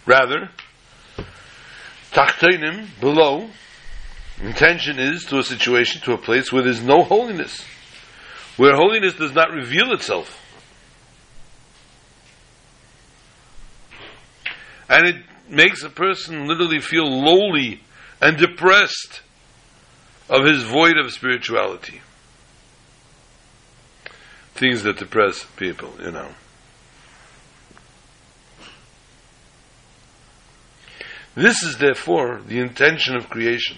[0.06, 0.50] Rather,
[2.12, 3.50] tachtoinim, below,
[4.42, 7.64] intention is to a situation, to a place where there's no holiness,
[8.56, 10.36] where holiness does not reveal itself.
[14.88, 15.16] And it
[15.50, 17.82] makes a person literally feel lowly
[18.22, 19.22] and depressed
[20.30, 22.02] of his void of spirituality.
[24.54, 26.30] Things that depress people, you know.
[31.36, 33.78] This is therefore the intention of creation.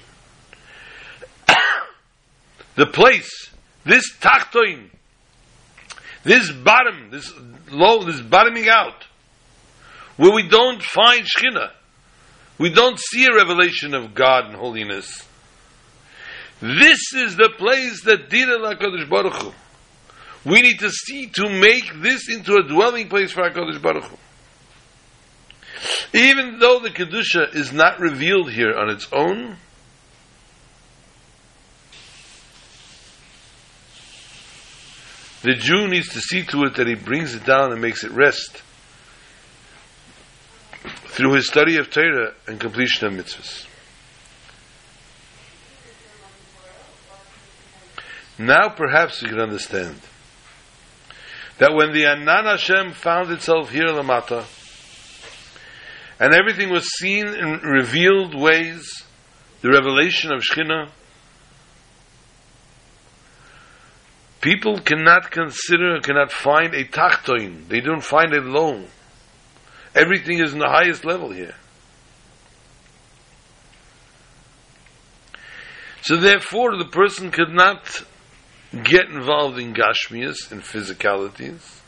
[2.75, 3.51] the place,
[3.86, 4.89] this tachtoin,
[6.23, 7.32] this bottom, this
[7.69, 9.06] low, this bottoming out,
[10.17, 11.71] where we don't find Shekhinah,
[12.62, 15.28] we don't see a revelation of God and holiness.
[16.60, 19.52] This is the place that Dira HaKadosh Baruch Hu.
[20.46, 24.17] We need to see to make this into a dwelling place for HaKadosh Baruch Hu.
[26.13, 29.58] Even though the Kedusha is not revealed here on its own,
[35.42, 38.12] the Jew needs to see to it that he brings it down and makes it
[38.12, 38.62] rest
[41.12, 43.66] through his study of Torah and completion of mitzvahs.
[48.40, 50.00] Now perhaps you can understand
[51.58, 54.46] that when the Anan Hashem found itself here in Lamata,
[56.18, 59.04] and everything was seen in revealed ways,
[59.62, 60.92] the revelation of Shekhinah,
[64.40, 67.68] people cannot consider, cannot find a tachtoin.
[67.68, 68.88] They don't find it alone
[69.94, 71.56] Everything is in the highest level here.
[76.04, 78.04] So therefore, the person could not
[78.83, 81.79] get involved in gashmias, in physicalities.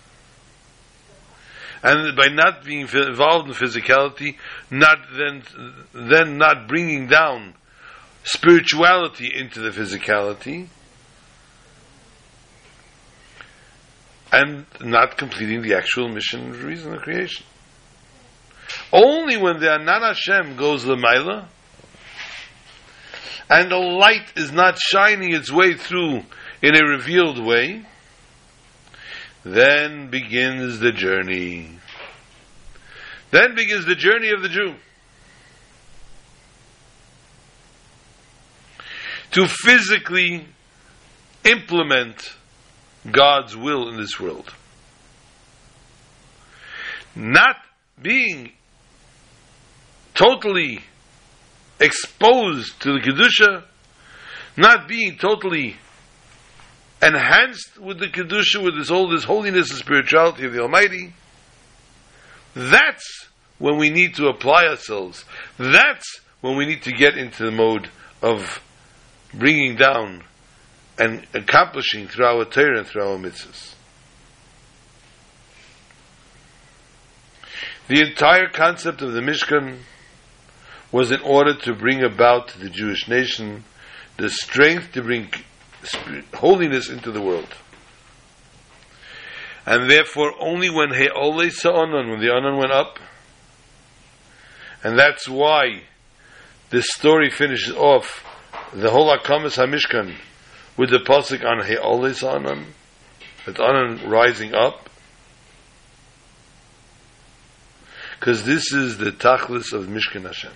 [1.81, 4.37] And by not being involved in physicality,
[4.69, 5.43] not then,
[5.93, 7.55] then not bringing down
[8.23, 10.67] spirituality into the physicality,
[14.31, 17.45] and not completing the actual mission and reason of creation.
[18.93, 21.47] Only when the Anan Hashem goes Lamaila,
[23.49, 26.21] and the light is not shining its way through
[26.61, 27.83] in a revealed way,
[29.43, 31.79] then begins the journey.
[33.31, 34.75] Then begins the journey of the Jew.
[39.31, 40.45] To physically
[41.43, 42.35] implement
[43.11, 44.53] God's will in this world.
[47.15, 47.55] Not
[47.99, 48.51] being
[50.13, 50.81] totally
[51.79, 53.63] exposed to the Kedusha,
[54.55, 55.77] not being totally
[57.01, 61.13] enhanced with the Kedusha, with this all this holiness and spirituality of the Almighty,
[62.55, 65.25] that's when we need to apply ourselves.
[65.57, 67.89] That's when we need to get into the mode
[68.21, 68.61] of
[69.33, 70.23] bringing down
[70.97, 73.73] and accomplishing through our Torah and through our mitzvahs.
[77.87, 79.79] The entire concept of the Mishkan
[80.93, 83.63] was in order to bring about the Jewish nation
[84.17, 85.27] the strength to bring
[86.35, 87.51] holiness into the world.
[89.65, 92.99] And therefore, only when He'ole Sa'anan, when the Anan went up,
[94.83, 95.81] and that's why
[96.69, 98.23] this story finishes off
[98.71, 100.13] the whole Akamas HaMishkan
[100.77, 102.67] with the pasuk on He'ole Sa'anan,
[103.47, 104.91] that Anan rising up,
[108.19, 110.51] because this is the tachlis of Mishkan Hashem.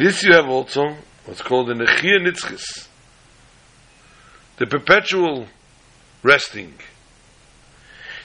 [0.00, 0.96] This you have also
[1.26, 2.88] what's called the Nechia Nitzchis,
[4.56, 5.46] the perpetual
[6.22, 6.72] resting.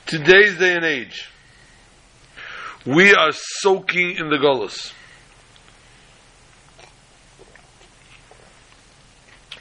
[0.05, 1.29] Today's day and age,
[2.85, 4.93] we are soaking in the gullus.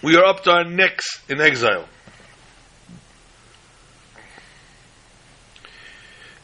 [0.01, 1.89] We are up to our necks in exile.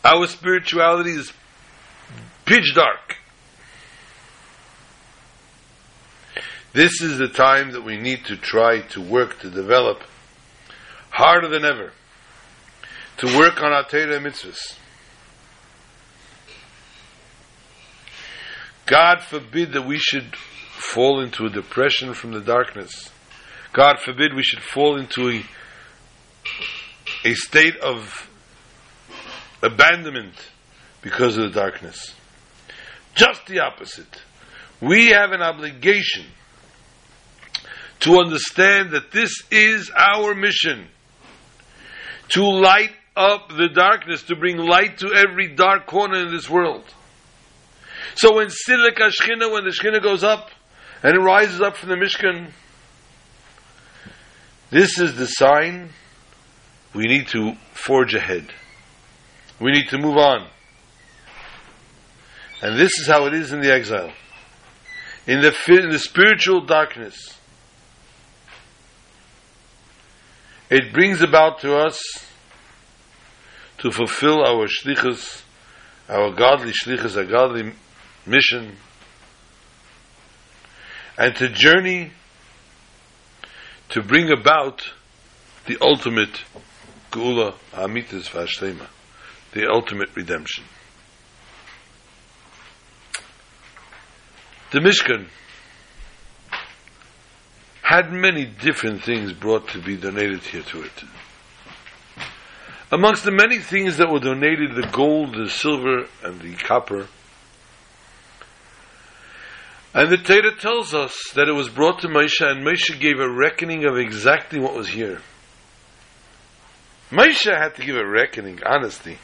[0.05, 1.33] Our spirituality is
[2.45, 3.20] pitch dark.
[6.73, 10.03] This is the time that we need to try to work to develop
[11.11, 11.93] harder than ever
[13.19, 14.79] to work on our Torah mitzvahs.
[18.87, 23.11] God forbid that we should fall into a depression from the darkness.
[23.73, 25.45] God forbid we should fall into a,
[27.25, 28.29] a state of
[29.63, 30.35] abandonment
[31.03, 32.15] because of the darkness.
[33.15, 34.23] Just the opposite.
[34.81, 36.25] We have an obligation
[38.01, 40.89] to understand that this is our mission
[42.31, 46.85] to light up the darkness, to bring light to every dark corner in this world.
[48.15, 50.51] So when Silika Shechina, when the Shechina goes up
[51.03, 52.51] and it rises up from the Mishkan,
[54.71, 55.91] this is the sign
[56.95, 58.49] we need to forge ahead.
[59.61, 60.49] We need to move on.
[62.63, 64.13] And this is how it is in the exile.
[65.27, 67.39] In the, in the spiritual darkness,
[70.71, 72.01] it brings about to us
[73.79, 75.43] to fulfill our shlichus,
[76.09, 77.73] our godly shlichus, our godly
[78.25, 78.77] mission,
[81.19, 82.13] and to journey
[83.89, 84.93] to bring about
[85.67, 86.43] the ultimate
[87.11, 88.87] geula, amitas vashlema,
[89.53, 90.65] the ultimate redemption.
[94.71, 95.29] The Mishkan
[97.91, 101.03] had many different things brought to be donated here to it.
[102.93, 107.09] Amongst the many things that were donated, the gold, the silver, and the copper.
[109.93, 113.29] And the Torah tells us that it was brought to Moshe, and Moshe gave a
[113.29, 115.21] reckoning of exactly what was here.
[117.11, 119.19] Moshe had to give a reckoning, honestly.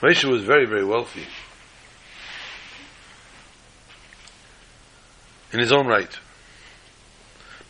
[0.00, 1.28] Moshe was very, very wealthy.
[5.52, 6.18] In his own right.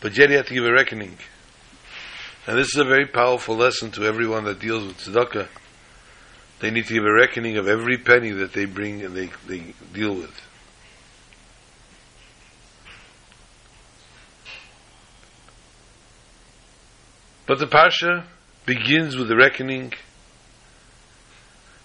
[0.01, 1.17] But yet he had to give a reckoning.
[2.47, 5.47] And this is a very powerful lesson to everyone that deals with tzedakah.
[6.59, 9.73] They need to give a reckoning of every penny that they bring and they, they
[9.93, 10.41] deal with.
[17.47, 18.25] But the Pasha
[18.65, 19.93] begins with the reckoning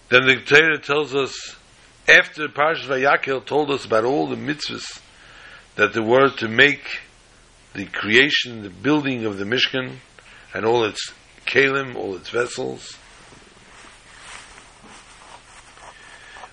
[0.08, 1.56] Then the Torah tells us,
[2.08, 5.00] after Parshas Vayakhel told us about all the mitzvahs
[5.74, 7.00] that there were to make
[7.76, 9.96] the creation, the building of the Mishkan,
[10.54, 11.12] and all its
[11.46, 12.96] kalim, all its vessels.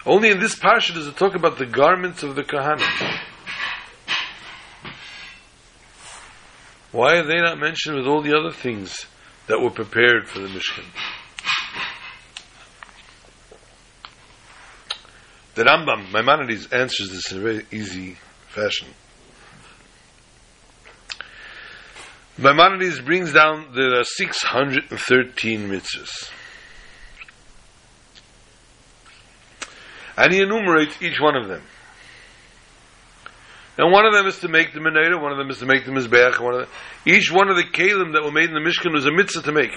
[0.05, 3.19] Only in this parsha does it talk about the garments of the Kohanim.
[6.91, 9.07] Why are they not mentioned with all the other things
[9.47, 10.85] that were prepared for the Mishkan?
[15.55, 18.17] The Rambam, Maimonides, answers this in a very easy
[18.49, 18.89] fashion.
[22.37, 26.31] Maimonides brings down are 613 mitzvahs.
[30.17, 31.61] And he enumerates each one of them.
[33.77, 35.85] And one of them is to make the menorah, one of them is to make
[35.85, 36.69] the mizbeach, one of them,
[37.05, 39.51] each one of the kalim that were made in the Mishkan was a mitzvah to
[39.51, 39.71] make.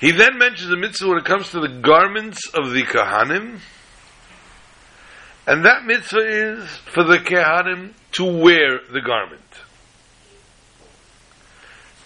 [0.00, 3.60] He then mentions a mitzvah when it comes to the garments of the Kahanim,
[5.46, 9.40] and that mitzvah is for the Kahanim to wear the garment.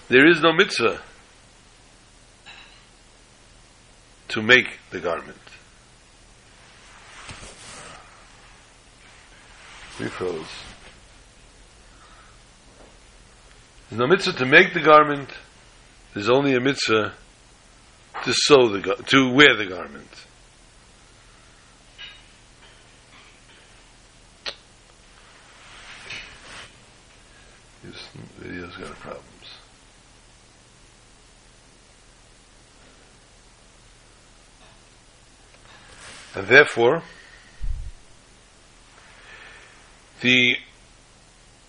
[0.08, 1.00] There is no mitzvah
[4.28, 5.36] to make the garment.
[9.98, 10.46] We froze.
[13.88, 15.30] There's no mitzvah to make the garment.
[16.14, 17.14] There's only a mitzvah
[18.24, 20.25] to sew the to wear the garment.
[27.86, 28.08] This
[28.38, 29.24] video's got problems.
[36.34, 37.02] And therefore,
[40.20, 40.56] the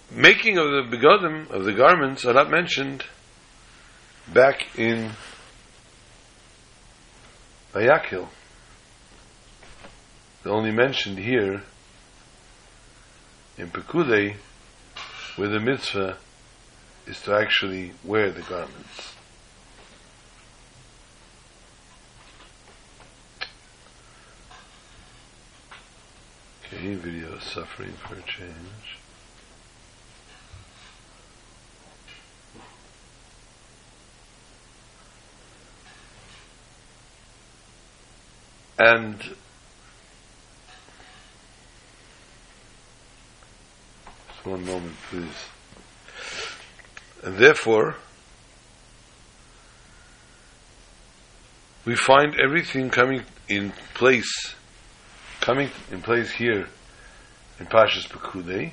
[0.10, 3.06] making of the begodim, of the garments, are not mentioned
[4.34, 5.12] back in
[7.74, 8.28] Vayakhel.
[10.44, 11.62] They're only mentioned here
[13.58, 14.38] in Pekudei,
[15.38, 16.18] where the mitzvah
[17.06, 19.14] is to actually wear the garments.
[26.66, 28.98] Okay, video suffering for a change.
[38.80, 39.36] And
[44.48, 45.46] one moment, please.
[47.24, 47.96] And therefore,
[51.86, 54.56] we find everything coming in place,
[55.42, 56.68] coming in place here
[57.60, 58.72] in Pashas Pekudei.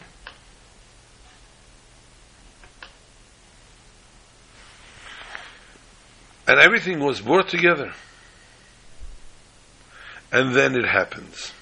[6.47, 7.93] And everything was brought together.
[10.31, 11.53] And then it happens.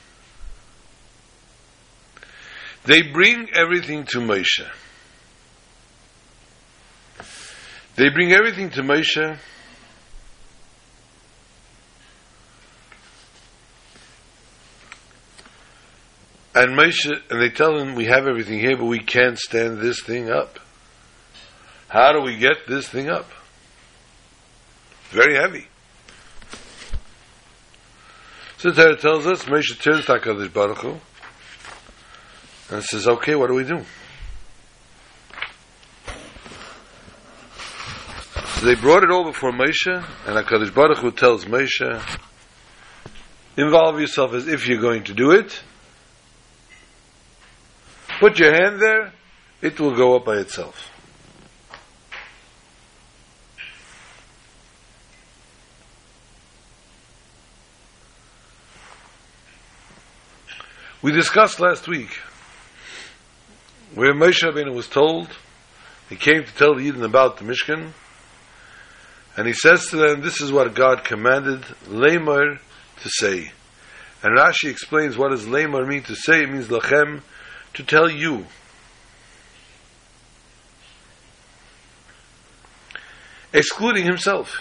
[2.84, 4.66] They bring everything to Moshe.
[7.94, 9.38] They bring everything to Moshe.
[16.54, 20.02] And Moshe, and they tell him, we have everything here, but we can't stand this
[20.02, 20.58] thing up.
[21.88, 23.30] How do we get this thing up?
[25.10, 25.66] Very heavy.
[28.58, 31.00] So Torah tells us, Moshe turns to HaKadosh Baruch Hu,
[32.72, 33.84] and says, okay, what do we do?
[38.54, 42.18] So they brought it all before Moshe, and HaKadosh Baruch Hu tells Moshe,
[43.56, 45.62] involve yourself as if you're going to do it,
[48.20, 49.12] put your hand there,
[49.60, 50.88] it will go up by itself.
[61.02, 62.16] We discussed last week
[63.94, 65.28] where Moshe Rabbeinu was told,
[66.08, 67.92] he came to tell the Eden about the Mishkan,
[69.36, 72.58] and he says to them, this is what God commanded Lamar
[73.02, 73.52] to say.
[74.22, 76.42] And Rashi explains what does Lamar mean to say.
[76.42, 77.22] It means lachem,
[77.74, 78.46] to tell you.
[83.52, 84.60] Excluding himself.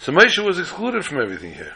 [0.00, 1.74] So Moshe was excluded from everything here.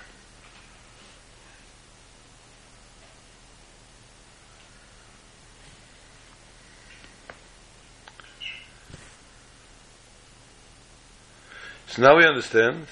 [11.88, 12.86] So now we understand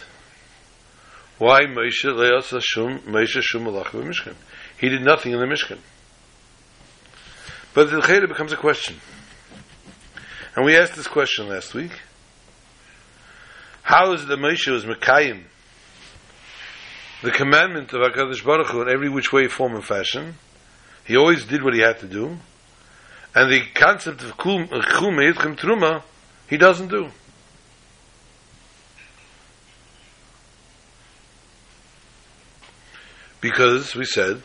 [1.39, 4.35] why Moshe Le'asa Shum Moshe Shum Malach Mishkan.
[4.79, 5.79] He did nothing in the Mishkan.
[7.73, 8.97] But the Chayra becomes a question.
[10.55, 11.93] And we asked this question last week.
[13.83, 15.45] How is that Moshe was Mekayim?
[17.23, 20.35] The commandment of HaKadosh Baruch Hu in every which way, form, and fashion.
[21.05, 22.39] He always did what he had to do.
[23.35, 26.03] And the concept of Chum Eidchem Truma,
[26.49, 27.11] he doesn't do.
[33.41, 34.43] Because we said,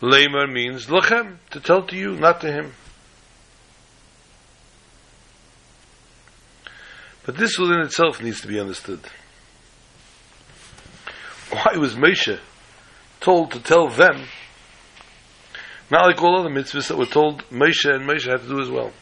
[0.00, 2.72] Lamer means lachem, to tell to you, not to him.
[7.24, 9.00] But this within itself needs to be understood.
[11.50, 12.38] Why was Moshe
[13.20, 14.26] told to tell them,
[15.90, 18.70] not like all other mitzvahs that were told Moshe and Moshe had to do as
[18.70, 18.92] well?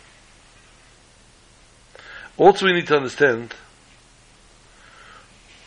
[2.36, 3.54] Also, we need to understand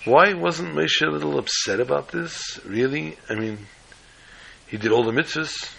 [0.06, 2.60] why wasn't Moshe a little upset about this?
[2.66, 3.18] Really?
[3.30, 3.60] I mean,
[4.68, 5.74] he did all the mitzvahs.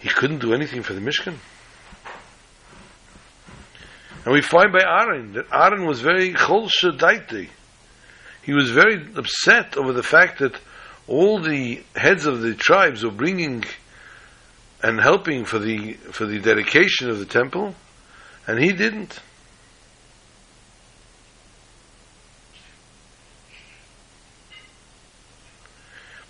[0.00, 1.36] He couldn't do anything for the Mishkan.
[4.24, 7.48] And we find by Aaron that Aaron was very chol daiti.
[8.42, 10.58] He was very upset over the fact that
[11.06, 13.64] all the heads of the tribes were bringing
[14.82, 17.74] and helping for the for the dedication of the temple,
[18.46, 19.20] and he didn't.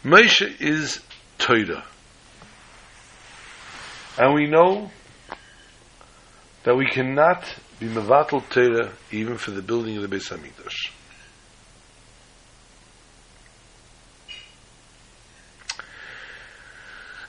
[0.05, 1.01] Moshe is
[1.39, 1.84] Torah.
[4.16, 4.91] And we know
[6.64, 7.45] that we cannot
[7.79, 10.91] be Mevatel Torah even for the building of the Beis HaMikdash.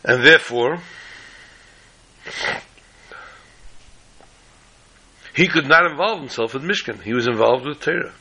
[0.03, 0.79] And therefore,
[5.35, 7.01] he could not involve himself with Mishkan.
[7.01, 8.13] He was involved with Torah.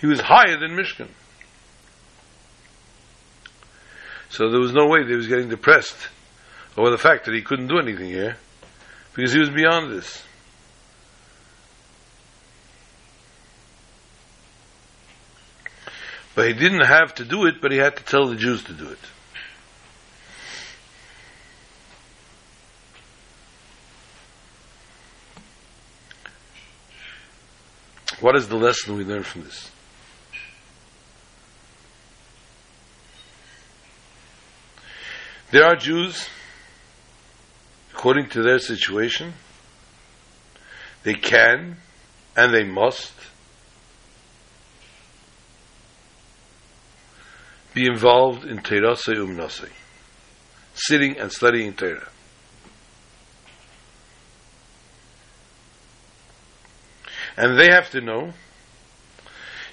[0.00, 1.08] He was higher than Mishkan.
[4.28, 6.08] So there was no way that he was getting depressed
[6.76, 8.36] over the fact that he couldn't do anything here,
[9.14, 10.22] because he was beyond this.
[16.34, 18.72] But he didn't have to do it, but he had to tell the Jews to
[18.72, 18.98] do it.
[28.20, 29.70] What is the lesson we learn from this?
[35.50, 36.28] There are Jews,
[38.00, 39.34] according to their situation,
[41.02, 41.76] they can
[42.34, 43.12] and they must
[47.74, 49.68] be involved in Teirase Umnase,
[50.72, 52.08] sitting and studying Torah.
[57.36, 58.32] And they have to know,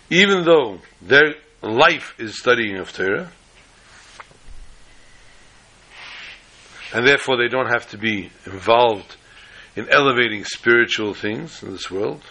[0.09, 3.31] even though their life is studying of Torah,
[6.93, 9.15] and therefore they don't have to be involved
[9.75, 12.21] in elevating spiritual things in this world.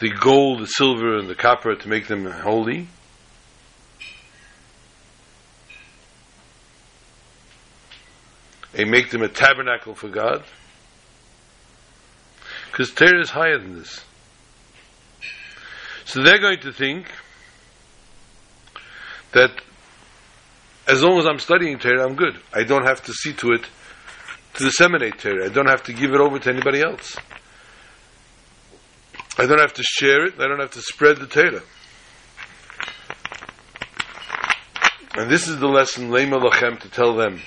[0.00, 2.88] The gold, the silver, and the copper to make them holy.
[8.72, 10.42] They make them a tabernacle for God.
[12.72, 14.00] Because Torah is higher than this.
[16.06, 17.06] So they're going to think
[19.32, 19.52] that
[20.86, 22.38] as long as I'm studying Torah, I'm good.
[22.52, 23.66] I don't have to see to it
[24.54, 25.46] to disseminate Torah.
[25.46, 27.16] I don't have to give it over to anybody else.
[29.38, 30.34] I don't have to share it.
[30.38, 31.62] I don't have to spread the Torah.
[35.16, 37.40] And this is the lesson, Lema Lachem, to tell them.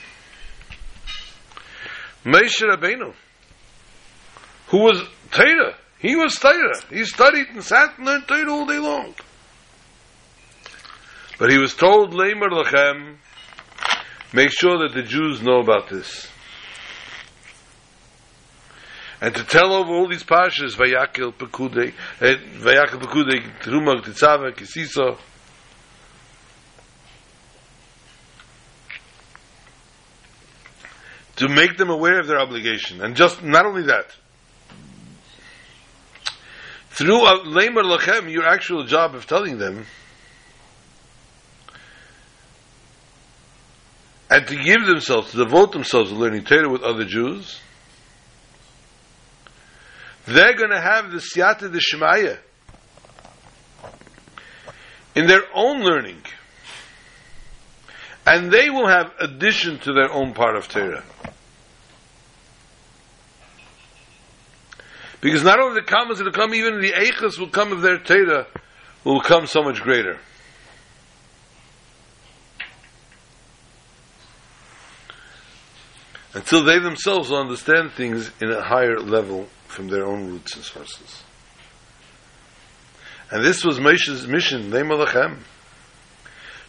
[2.25, 3.13] Moshe Rabbeinu,
[4.67, 6.79] who was Torah, he was Torah.
[6.89, 9.13] He studied and sat and learned Torah all day long.
[11.39, 13.17] But he was told, Lema Lachem,
[14.33, 16.27] Make sure that the Jews know about this.
[19.19, 25.17] And to tell over all these pashas, Vayakil Pekude, eh, Vayakil Pekude, Trumag, Titzava, Kisisa,
[31.37, 33.01] to make them aware of their obligation.
[33.01, 34.15] And just, not only that,
[36.89, 39.85] through Lamer Lachem, your actual job of telling them,
[44.29, 47.59] and to give themselves, to devote themselves to learning Torah with other Jews,
[50.25, 52.37] they're going to have the siyata de shemaya
[55.15, 56.21] in their own learning,
[58.25, 61.03] and they will have addition to their own part of Torah.
[65.21, 68.45] Because not only the commas will come, even the eichas will come of their Torah
[69.03, 70.19] will come so much greater.
[76.37, 80.63] Until they themselves will understand things in a higher level from their own roots and
[80.63, 81.23] sources.
[83.31, 85.39] And this was Moshe's mission, Leimalachem,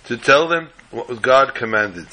[0.07, 2.07] to tell them what God commanded,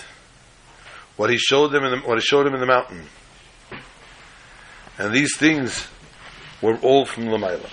[1.16, 3.06] what He showed them in the, what He showed them in the mountain,
[4.97, 5.88] and these things
[6.62, 7.70] were all from Lamaila.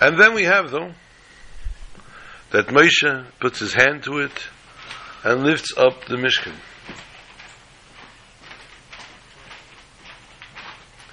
[0.00, 0.92] And then we have though
[2.52, 4.48] that Moshe puts his hand to it
[5.24, 6.54] and lifts up the Mishkan.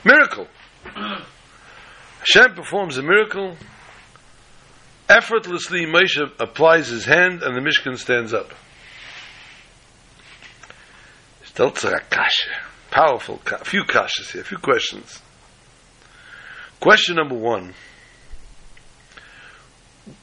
[0.05, 0.47] Miracle.
[0.85, 3.57] Hashem performs a miracle.
[5.09, 8.51] Effortlessly, Moshe applies his hand and the Mishkan stands up.
[12.91, 15.21] Powerful, a few kashas here, a few questions.
[16.79, 17.73] Question number one.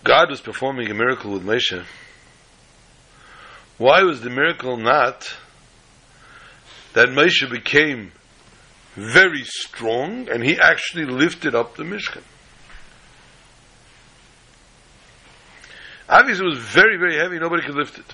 [0.05, 1.85] God was performing a miracle with Moshe.
[3.79, 5.35] Why was the miracle not
[6.93, 8.13] that Moshe became
[8.95, 12.23] very strong, and he actually lifted up the Mishkan.
[16.09, 17.39] Obviously, it was very, very heavy.
[17.39, 18.05] Nobody could lift it.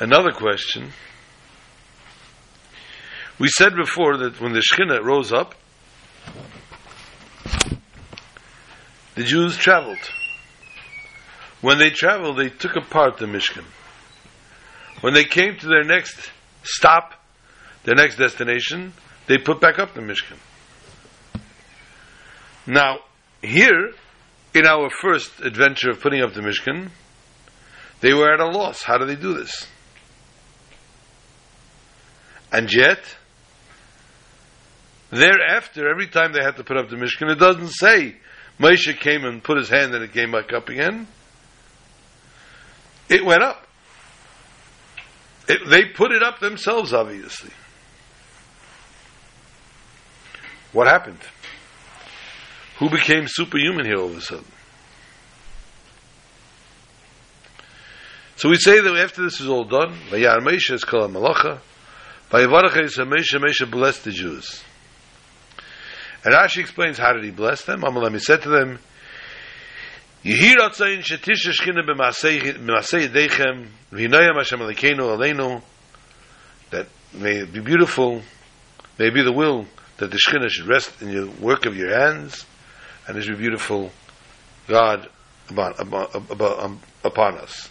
[0.00, 0.90] Another question.
[3.38, 5.54] We said before that when the Shekhinah rose up,
[9.14, 9.98] the Jews traveled.
[11.60, 13.64] When they traveled, they took apart the Mishkan.
[15.02, 16.30] When they came to their next
[16.64, 17.21] stop,
[17.84, 18.92] their next destination,
[19.26, 20.38] they put back up the Mishkan.
[22.66, 23.00] Now,
[23.42, 23.92] here,
[24.54, 26.90] in our first adventure of putting up the Mishkan,
[28.00, 28.82] they were at a loss.
[28.82, 29.66] How do they do this?
[32.52, 33.16] And yet,
[35.10, 38.16] thereafter, every time they had to put up the Mishkan, it doesn't say
[38.60, 41.08] Moshe came and put his hand and it came back up again.
[43.08, 43.66] It went up.
[45.48, 47.50] It, they put it up themselves, obviously.
[50.72, 51.18] What happened?
[52.78, 54.46] Who became superhuman here all of a sudden?
[58.36, 61.60] So we say that after this is all done, Vayar Moshe is called Malacha,
[62.30, 64.64] Vayavarach is Moshe, Moshe blessed the Jews.
[66.24, 67.82] And Rashi explains how did he bless them?
[67.82, 68.78] Amalam, he said to them,
[70.24, 75.62] Yehir atzayin shetish shchina b'masei yedechem, v'hinayam Hashem alikeinu aleinu,
[76.70, 78.22] that may be beautiful,
[78.98, 79.66] may be the will
[79.98, 82.44] that the Shekhinah should rest in the work of your hands,
[83.06, 83.90] and it should be beautiful,
[84.68, 85.08] God,
[85.48, 87.68] upon, upon, um, upon us.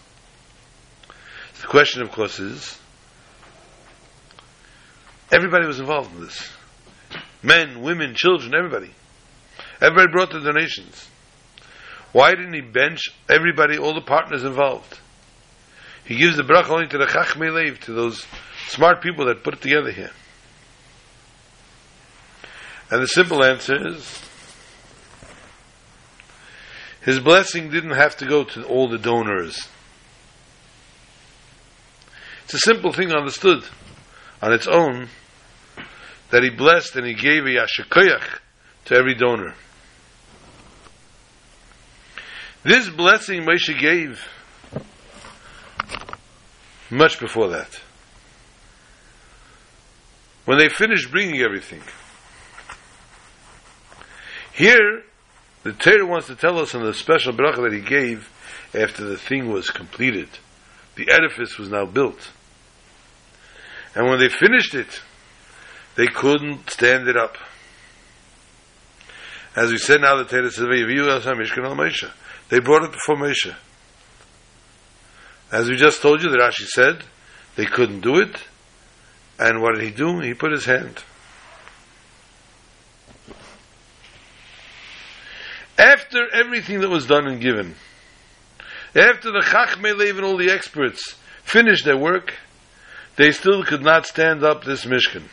[1.62, 2.78] The question, of course, is
[5.32, 6.52] everybody was involved in this
[7.44, 8.92] men, women, children, everybody.
[9.82, 11.08] Everybody brought the donations.
[12.12, 15.00] Why didn't he bench everybody, all the partners involved?
[16.06, 18.26] He gives the bracha only to the chachmei to those
[18.68, 20.12] smart people that put it together here.
[22.92, 24.22] And the simple answer is
[27.04, 29.68] his blessing didn't have to go to all the donors.
[32.44, 33.64] It's a simple thing understood
[34.42, 35.08] on its own
[36.32, 38.40] that he blessed and he gave a yashikoyach
[38.86, 39.56] to every donor.
[42.64, 44.22] This blessing Moshe gave
[46.90, 47.80] much before that.
[50.44, 51.82] When they finished bringing everything,
[54.62, 55.04] here,
[55.64, 58.30] the Torah wants to tell us on the special bracha that he gave
[58.74, 60.30] after the thing was completed.
[60.96, 62.32] The edifice was now built.
[63.96, 65.02] And when they finished it,
[65.96, 67.38] they couldn't stand it up.
[69.56, 70.66] As we said now, the Torah says,
[72.50, 73.54] They brought it before Moshe.
[75.52, 77.04] As we just told you, the Rashi said,
[77.56, 78.38] they couldn't do it.
[79.38, 80.20] And what did he do?
[80.20, 81.04] He put his hand.
[85.82, 87.74] After everything that was done and given,
[88.96, 92.36] after the Chachmei Lev and all the experts finished their work,
[93.16, 95.24] they still could not stand up this Mishkan.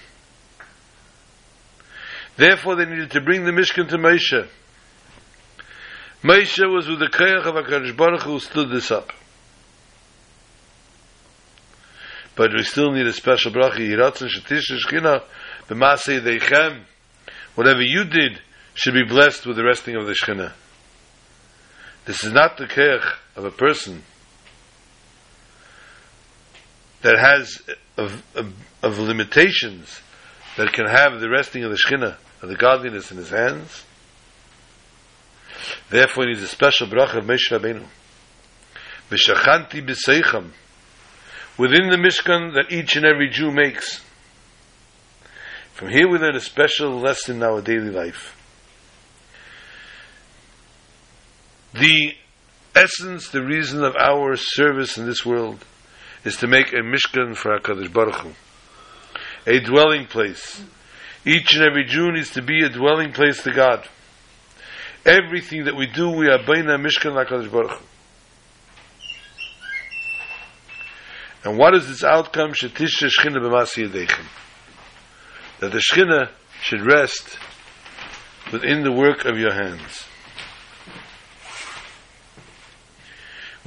[2.39, 4.49] Therefore, they needed to bring the Mishkan to Moshe.
[6.23, 9.13] Moshe was with the Koyach of HaKadosh Baruch who stood this up.
[12.37, 13.81] But we still need a special bracha.
[13.81, 15.25] Yiratzin shetish shkina
[15.69, 16.85] b'masei deichem.
[17.55, 18.41] Whatever you did,
[18.79, 20.53] should be blessed with the resting of the Shekhinah.
[22.05, 23.05] This is not the keich
[23.35, 24.05] of a person
[27.03, 27.61] that has
[27.97, 30.01] of, of, of limitations
[30.57, 33.83] that can have the resting of the Shekhinah, of the godliness in his hands.
[35.91, 37.85] Therefore, he needs a special bracha of Moshe Rabbeinu.
[39.11, 40.53] V'shachanti b'seicham,
[41.59, 44.05] within the Mishkan that each and every Jew makes.
[45.73, 48.38] From here we learn a special lesson in our daily life.
[51.75, 52.15] The
[52.75, 55.65] essence, the reason of our service in this world
[56.25, 58.33] is to make a Mishkan for HaKadosh Baruch Hu.
[59.47, 60.63] A dwelling place.
[61.25, 63.87] Each and every Jew needs to be a dwelling place to God.
[65.05, 67.85] Everything that we do, we are Baina Mishkan HaKadosh Baruch Hu.
[71.45, 72.53] And what is its outcome?
[72.53, 74.25] Shetisha Shechina b'masi yadechem.
[75.61, 76.31] That the Shechina
[76.63, 77.39] should rest
[78.53, 80.08] within the work of your hands.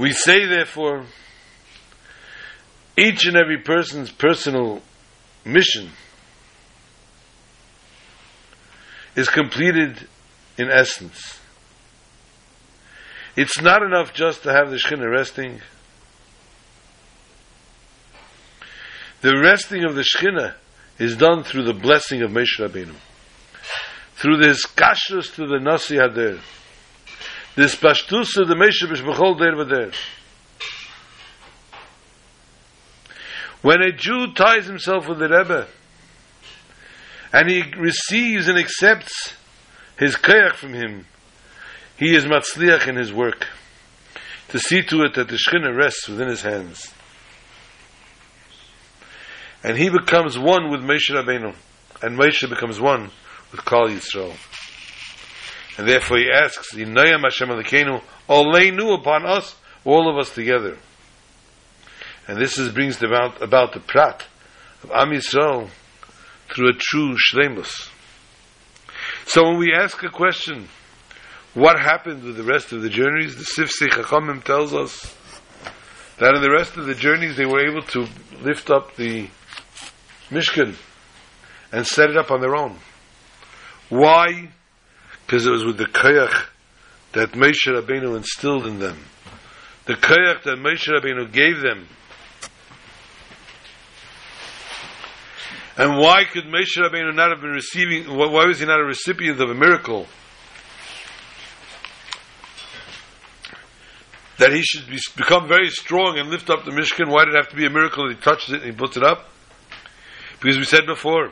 [0.02, 1.06] We say, therefore,
[2.98, 4.82] each and every person's personal
[5.46, 5.92] mission
[9.16, 10.08] is completed
[10.58, 11.40] in essence.
[13.36, 15.62] It's not enough just to have the Shekhinah resting.
[19.22, 20.56] The resting of the Shekhinah
[20.98, 22.96] is done through the blessing of Moshe Rabbeinu.
[24.16, 26.42] Through this kashrus to the Nasi Hader.
[27.54, 29.94] This pashtus to the Moshe B'Shbechol Der V'Der.
[33.62, 35.68] When a Jew ties himself with the Rebbe,
[37.34, 39.34] and he receives and accepts
[40.00, 41.06] his koyach from him,
[41.98, 43.48] he is matzliach in his work
[44.48, 46.94] to see to it that the Shekhinah rests within his hands.
[49.62, 51.54] And he becomes one with Moshe Rabbeinu,
[52.02, 53.12] and Moshe becomes one
[53.52, 54.36] with Kal Yisrael.
[55.78, 59.56] And therefore he asks, Yinayam Hashem Elokeinu, Oleinu upon us,
[59.86, 60.78] all of us together.
[62.28, 64.26] And this is, brings about, about the prat
[64.84, 65.70] of Am Yisrael
[66.54, 67.90] through a true shlemus.
[69.26, 70.68] So when we ask a question,
[71.54, 73.36] what happened with the rest of the journeys?
[73.36, 75.16] The Sifsei Chachamim tells us
[76.18, 78.08] that in the rest of the journeys they were able to
[78.42, 79.28] lift up the
[80.30, 80.76] Mishkan
[81.72, 82.78] and set it up on their own.
[83.90, 84.50] Why?
[85.32, 86.48] Because it was with the koyach
[87.14, 88.98] that Moshe Rabbeinu instilled in them.
[89.86, 91.88] The koyach that Moshe Rabbeinu gave them
[95.78, 99.40] And why could Moshe Rabbeinu not have been receiving, why was he not a recipient
[99.40, 100.06] of a miracle?
[104.38, 107.10] That he should be, become very strong and lift up the Mishkan.
[107.10, 108.98] Why did it have to be a miracle that he touches it and he puts
[108.98, 109.30] it up?
[110.42, 111.32] Because we said before,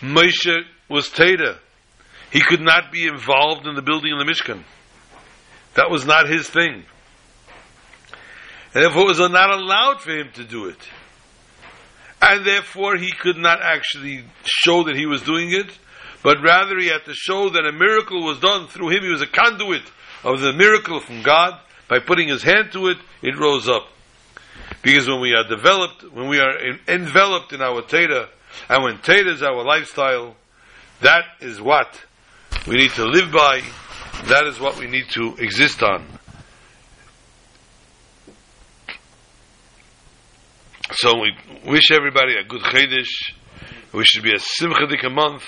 [0.00, 1.58] Moshe was Teda.
[2.36, 4.62] He could not be involved in the building of the Mishkan.
[5.74, 6.84] That was not his thing.
[8.74, 10.78] And therefore it was not allowed for him to do it
[12.20, 15.66] and therefore he could not actually show that he was doing it,
[16.22, 19.02] but rather he had to show that a miracle was done through him.
[19.02, 19.82] He was a conduit
[20.24, 21.60] of the miracle from God.
[21.88, 23.86] By putting his hand to it, it rose up.
[24.82, 28.28] Because when we are developed, when we are in, enveloped in our Teda,
[28.68, 30.34] and when Teda is our lifestyle,
[31.00, 32.05] that is what
[32.66, 33.62] we need to live by,
[34.24, 36.04] that is what we need to exist on.
[40.92, 41.32] So we
[41.70, 43.32] wish everybody a good Chodesh.
[43.92, 45.44] We should be a Simchadik month.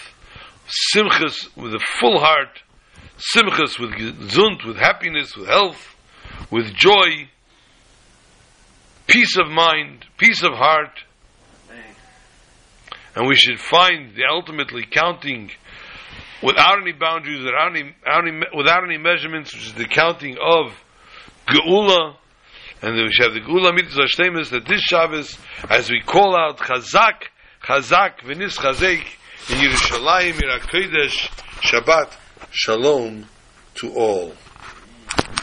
[0.95, 2.61] Simchas with a full heart.
[3.35, 3.93] Simchas with
[4.31, 5.97] zunt, with happiness, with health,
[6.51, 7.29] with joy,
[9.09, 11.01] peace of mind, peace of heart.
[13.17, 15.51] And we should find the ultimately counting
[16.43, 17.93] without any boundaries, without any,
[18.57, 20.73] without any measurements, which is the counting of
[21.47, 22.17] Geula,
[22.83, 25.37] and we have the Gula Mitzvah Shtemis that this Shabbos,
[25.69, 27.29] as we call out Chazak,
[27.65, 29.05] Chazak, V'nis Chazek,
[29.51, 31.29] in Yerushalayim, Yirakodesh,
[31.61, 32.13] Shabbat,
[32.51, 33.27] Shalom
[33.77, 34.35] to all.